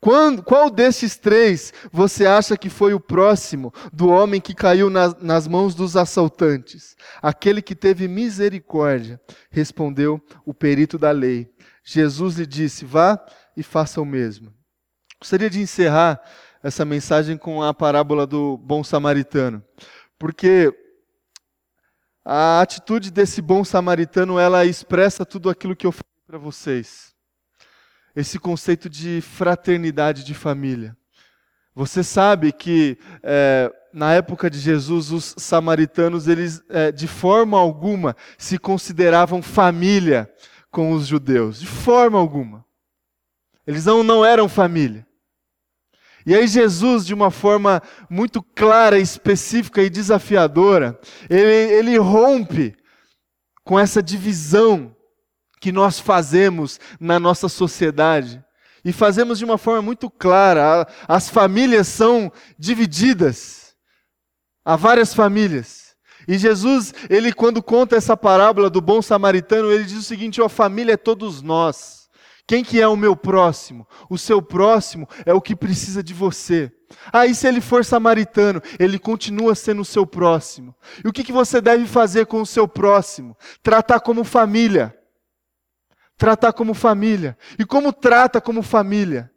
Quando, 0.00 0.42
qual 0.42 0.70
destes 0.70 1.18
três 1.18 1.74
você 1.92 2.24
acha 2.24 2.56
que 2.56 2.70
foi 2.70 2.94
o 2.94 3.00
próximo 3.00 3.72
do 3.92 4.08
homem 4.08 4.40
que 4.40 4.54
caiu 4.54 4.88
nas, 4.88 5.14
nas 5.20 5.46
mãos 5.46 5.74
dos 5.74 5.94
assaltantes? 5.94 6.96
Aquele 7.20 7.60
que 7.60 7.74
teve 7.74 8.08
misericórdia, 8.08 9.20
respondeu 9.50 10.18
o 10.46 10.54
perito 10.54 10.96
da 10.96 11.10
lei. 11.10 11.52
Jesus 11.84 12.36
lhe 12.36 12.46
disse: 12.46 12.84
Vá 12.86 13.22
e 13.54 13.62
faça 13.62 14.00
o 14.00 14.06
mesmo. 14.06 14.54
Gostaria 15.20 15.50
de 15.50 15.60
encerrar 15.60 16.18
essa 16.62 16.82
mensagem 16.84 17.36
com 17.36 17.62
a 17.62 17.74
parábola 17.74 18.26
do 18.26 18.56
bom 18.56 18.82
samaritano, 18.82 19.62
porque 20.18 20.72
a 22.24 22.62
atitude 22.62 23.10
desse 23.10 23.42
bom 23.42 23.64
samaritano 23.64 24.38
ela 24.38 24.64
expressa 24.64 25.26
tudo 25.26 25.50
aquilo 25.50 25.76
que 25.76 25.86
eu 25.86 25.92
falei 25.92 26.22
para 26.26 26.38
vocês 26.38 27.09
esse 28.20 28.38
conceito 28.38 28.88
de 28.88 29.20
fraternidade 29.20 30.24
de 30.24 30.34
família. 30.34 30.96
Você 31.74 32.02
sabe 32.02 32.52
que 32.52 32.98
é, 33.22 33.72
na 33.92 34.12
época 34.12 34.50
de 34.50 34.58
Jesus 34.58 35.10
os 35.10 35.34
samaritanos 35.38 36.28
eles 36.28 36.62
é, 36.68 36.92
de 36.92 37.06
forma 37.06 37.58
alguma 37.58 38.16
se 38.36 38.58
consideravam 38.58 39.42
família 39.42 40.30
com 40.70 40.92
os 40.92 41.06
judeus, 41.06 41.60
de 41.60 41.66
forma 41.66 42.18
alguma. 42.18 42.64
Eles 43.66 43.86
não, 43.86 44.02
não 44.02 44.24
eram 44.24 44.48
família. 44.48 45.06
E 46.26 46.34
aí 46.34 46.46
Jesus, 46.46 47.06
de 47.06 47.14
uma 47.14 47.30
forma 47.30 47.82
muito 48.08 48.42
clara, 48.42 48.98
específica 48.98 49.82
e 49.82 49.88
desafiadora, 49.88 50.98
ele, 51.28 51.72
ele 51.72 51.98
rompe 51.98 52.76
com 53.64 53.78
essa 53.78 54.02
divisão 54.02 54.94
que 55.60 55.70
nós 55.70 56.00
fazemos 56.00 56.80
na 56.98 57.20
nossa 57.20 57.48
sociedade. 57.48 58.42
E 58.82 58.92
fazemos 58.92 59.38
de 59.38 59.44
uma 59.44 59.58
forma 59.58 59.82
muito 59.82 60.08
clara. 60.08 60.88
As 61.06 61.28
famílias 61.28 61.86
são 61.86 62.32
divididas. 62.58 63.74
Há 64.64 64.74
várias 64.74 65.12
famílias. 65.12 65.94
E 66.26 66.38
Jesus, 66.38 66.94
ele 67.08 67.32
quando 67.32 67.62
conta 67.62 67.96
essa 67.96 68.16
parábola 68.16 68.70
do 68.70 68.80
bom 68.80 69.02
samaritano, 69.02 69.70
ele 69.70 69.84
diz 69.84 69.98
o 69.98 70.02
seguinte: 70.02 70.40
a 70.40 70.48
família 70.48 70.94
é 70.94 70.96
todos 70.96 71.42
nós. 71.42 72.08
Quem 72.46 72.64
que 72.64 72.80
é 72.80 72.88
o 72.88 72.96
meu 72.96 73.14
próximo? 73.14 73.86
O 74.08 74.18
seu 74.18 74.42
próximo 74.42 75.08
é 75.24 75.32
o 75.32 75.40
que 75.40 75.54
precisa 75.54 76.02
de 76.02 76.12
você. 76.12 76.72
Aí, 77.12 77.30
ah, 77.30 77.34
se 77.34 77.46
ele 77.46 77.60
for 77.60 77.84
samaritano, 77.84 78.60
ele 78.76 78.98
continua 78.98 79.54
sendo 79.54 79.82
o 79.82 79.84
seu 79.84 80.04
próximo. 80.04 80.74
E 81.04 81.08
o 81.08 81.12
que, 81.12 81.22
que 81.22 81.30
você 81.30 81.60
deve 81.60 81.86
fazer 81.86 82.26
com 82.26 82.40
o 82.40 82.46
seu 82.46 82.66
próximo? 82.66 83.36
Tratar 83.62 84.00
como 84.00 84.24
família 84.24 84.92
tratar 86.20 86.52
como 86.52 86.74
família. 86.74 87.36
E 87.58 87.64
como 87.64 87.94
trata 87.94 88.42
como 88.42 88.62
família? 88.62 89.32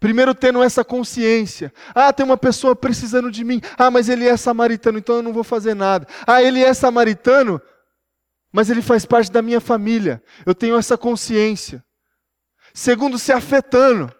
Primeiro 0.00 0.34
tendo 0.34 0.62
essa 0.62 0.82
consciência. 0.82 1.70
Ah, 1.94 2.10
tem 2.14 2.24
uma 2.24 2.38
pessoa 2.38 2.74
precisando 2.74 3.30
de 3.30 3.44
mim. 3.44 3.60
Ah, 3.76 3.90
mas 3.90 4.08
ele 4.08 4.26
é 4.26 4.34
samaritano, 4.38 4.96
então 4.96 5.16
eu 5.16 5.22
não 5.22 5.34
vou 5.34 5.44
fazer 5.44 5.74
nada. 5.74 6.08
Ah, 6.26 6.42
ele 6.42 6.64
é 6.64 6.72
samaritano, 6.72 7.60
mas 8.50 8.70
ele 8.70 8.80
faz 8.80 9.04
parte 9.04 9.30
da 9.30 9.42
minha 9.42 9.60
família. 9.60 10.22
Eu 10.46 10.54
tenho 10.54 10.78
essa 10.78 10.96
consciência. 10.96 11.84
Segundo, 12.72 13.18
se 13.18 13.30
afetando 13.30 14.10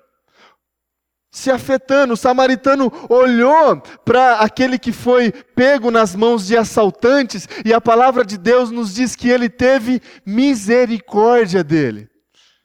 se 1.37 1.51
afetando. 1.51 2.15
O 2.15 2.17
samaritano 2.17 2.91
olhou 3.11 3.81
para 4.05 4.37
aquele 4.37 4.79
que 4.79 4.91
foi 4.91 5.31
pego 5.31 5.91
nas 5.91 6.17
mãos 6.17 6.47
de 6.47 6.57
assaltantes, 6.57 7.47
e 7.63 7.75
a 7.75 7.81
palavra 7.81 8.25
de 8.25 8.39
Deus 8.39 8.71
nos 8.71 8.95
diz 8.95 9.15
que 9.15 9.29
ele 9.29 9.51
teve 9.51 10.01
misericórdia 10.25 11.63
dele, 11.63 12.09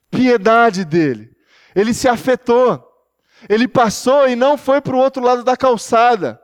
piedade 0.10 0.86
dele. 0.86 1.30
Ele 1.76 1.94
se 1.94 2.08
afetou. 2.08 2.88
Ele 3.50 3.68
passou 3.68 4.30
e 4.30 4.36
não 4.36 4.58
foi 4.58 4.80
para 4.80 4.96
o 4.96 5.00
outro 5.00 5.22
lado 5.22 5.44
da 5.44 5.58
calçada. 5.58 6.40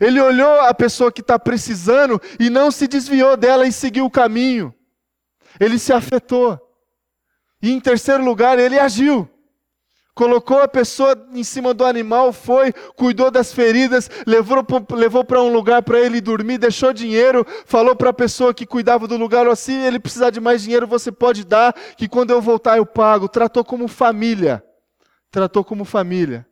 Ele 0.00 0.20
olhou 0.20 0.60
a 0.62 0.74
pessoa 0.74 1.12
que 1.12 1.20
está 1.20 1.38
precisando 1.38 2.20
e 2.40 2.50
não 2.50 2.70
se 2.70 2.88
desviou 2.88 3.36
dela 3.36 3.66
e 3.66 3.72
seguiu 3.72 4.06
o 4.06 4.10
caminho. 4.10 4.74
Ele 5.60 5.78
se 5.78 5.92
afetou. 5.92 6.58
E 7.62 7.70
em 7.70 7.78
terceiro 7.78 8.24
lugar, 8.24 8.58
ele 8.58 8.78
agiu 8.78 9.28
colocou 10.18 10.60
a 10.60 10.66
pessoa 10.66 11.16
em 11.32 11.44
cima 11.44 11.72
do 11.72 11.84
animal, 11.84 12.32
foi, 12.32 12.72
cuidou 12.96 13.30
das 13.30 13.52
feridas, 13.52 14.10
levou, 14.26 14.66
levou 14.90 15.24
para 15.24 15.40
um 15.40 15.52
lugar 15.52 15.80
para 15.80 16.00
ele 16.00 16.20
dormir, 16.20 16.58
deixou 16.58 16.92
dinheiro, 16.92 17.46
falou 17.64 17.94
para 17.94 18.10
a 18.10 18.12
pessoa 18.12 18.52
que 18.52 18.66
cuidava 18.66 19.06
do 19.06 19.16
lugar, 19.16 19.56
se 19.56 19.72
ele 19.72 20.00
precisar 20.00 20.30
de 20.30 20.40
mais 20.40 20.60
dinheiro, 20.60 20.88
você 20.88 21.12
pode 21.12 21.44
dar, 21.44 21.72
que 21.96 22.08
quando 22.08 22.32
eu 22.32 22.42
voltar 22.42 22.78
eu 22.78 22.84
pago. 22.84 23.28
Tratou 23.28 23.64
como 23.64 23.86
família. 23.86 24.60
Tratou 25.30 25.62
como 25.62 25.84
família. 25.84 26.44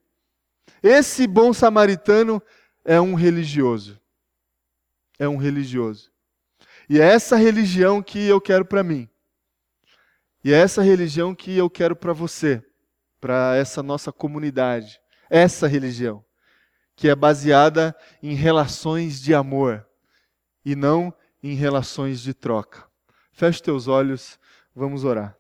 Esse 0.81 1.27
bom 1.27 1.53
samaritano 1.53 2.41
é 2.85 3.01
um 3.01 3.15
religioso. 3.15 4.01
É 5.19 5.29
um 5.29 5.37
religioso. 5.37 6.13
E 6.89 7.01
é 7.01 7.05
essa 7.05 7.35
religião 7.35 8.01
que 8.01 8.29
eu 8.29 8.41
quero 8.41 8.65
para 8.65 8.85
mim. 8.85 9.09
E 10.45 10.53
é 10.53 10.57
essa 10.57 10.83
religião 10.83 11.35
que 11.35 11.57
eu 11.57 11.69
quero 11.69 11.97
para 11.97 12.13
você 12.13 12.63
para 13.21 13.57
essa 13.57 13.83
nossa 13.83 14.13
comunidade, 14.13 15.01
essa 15.29 15.67
religião, 15.67 16.25
que 16.95 17.09
é 17.09 17.15
baseada 17.15 17.95
em 18.23 18.35
relações 18.35 19.21
de 19.21 19.35
amor 19.35 19.87
e 20.65 20.75
não 20.75 21.15
em 21.43 21.55
relações 21.55 22.21
de 22.21 22.35
troca. 22.35 22.85
Feche 23.33 23.63
teus 23.63 23.87
olhos, 23.87 24.39
vamos 24.75 25.05
orar. 25.05 25.37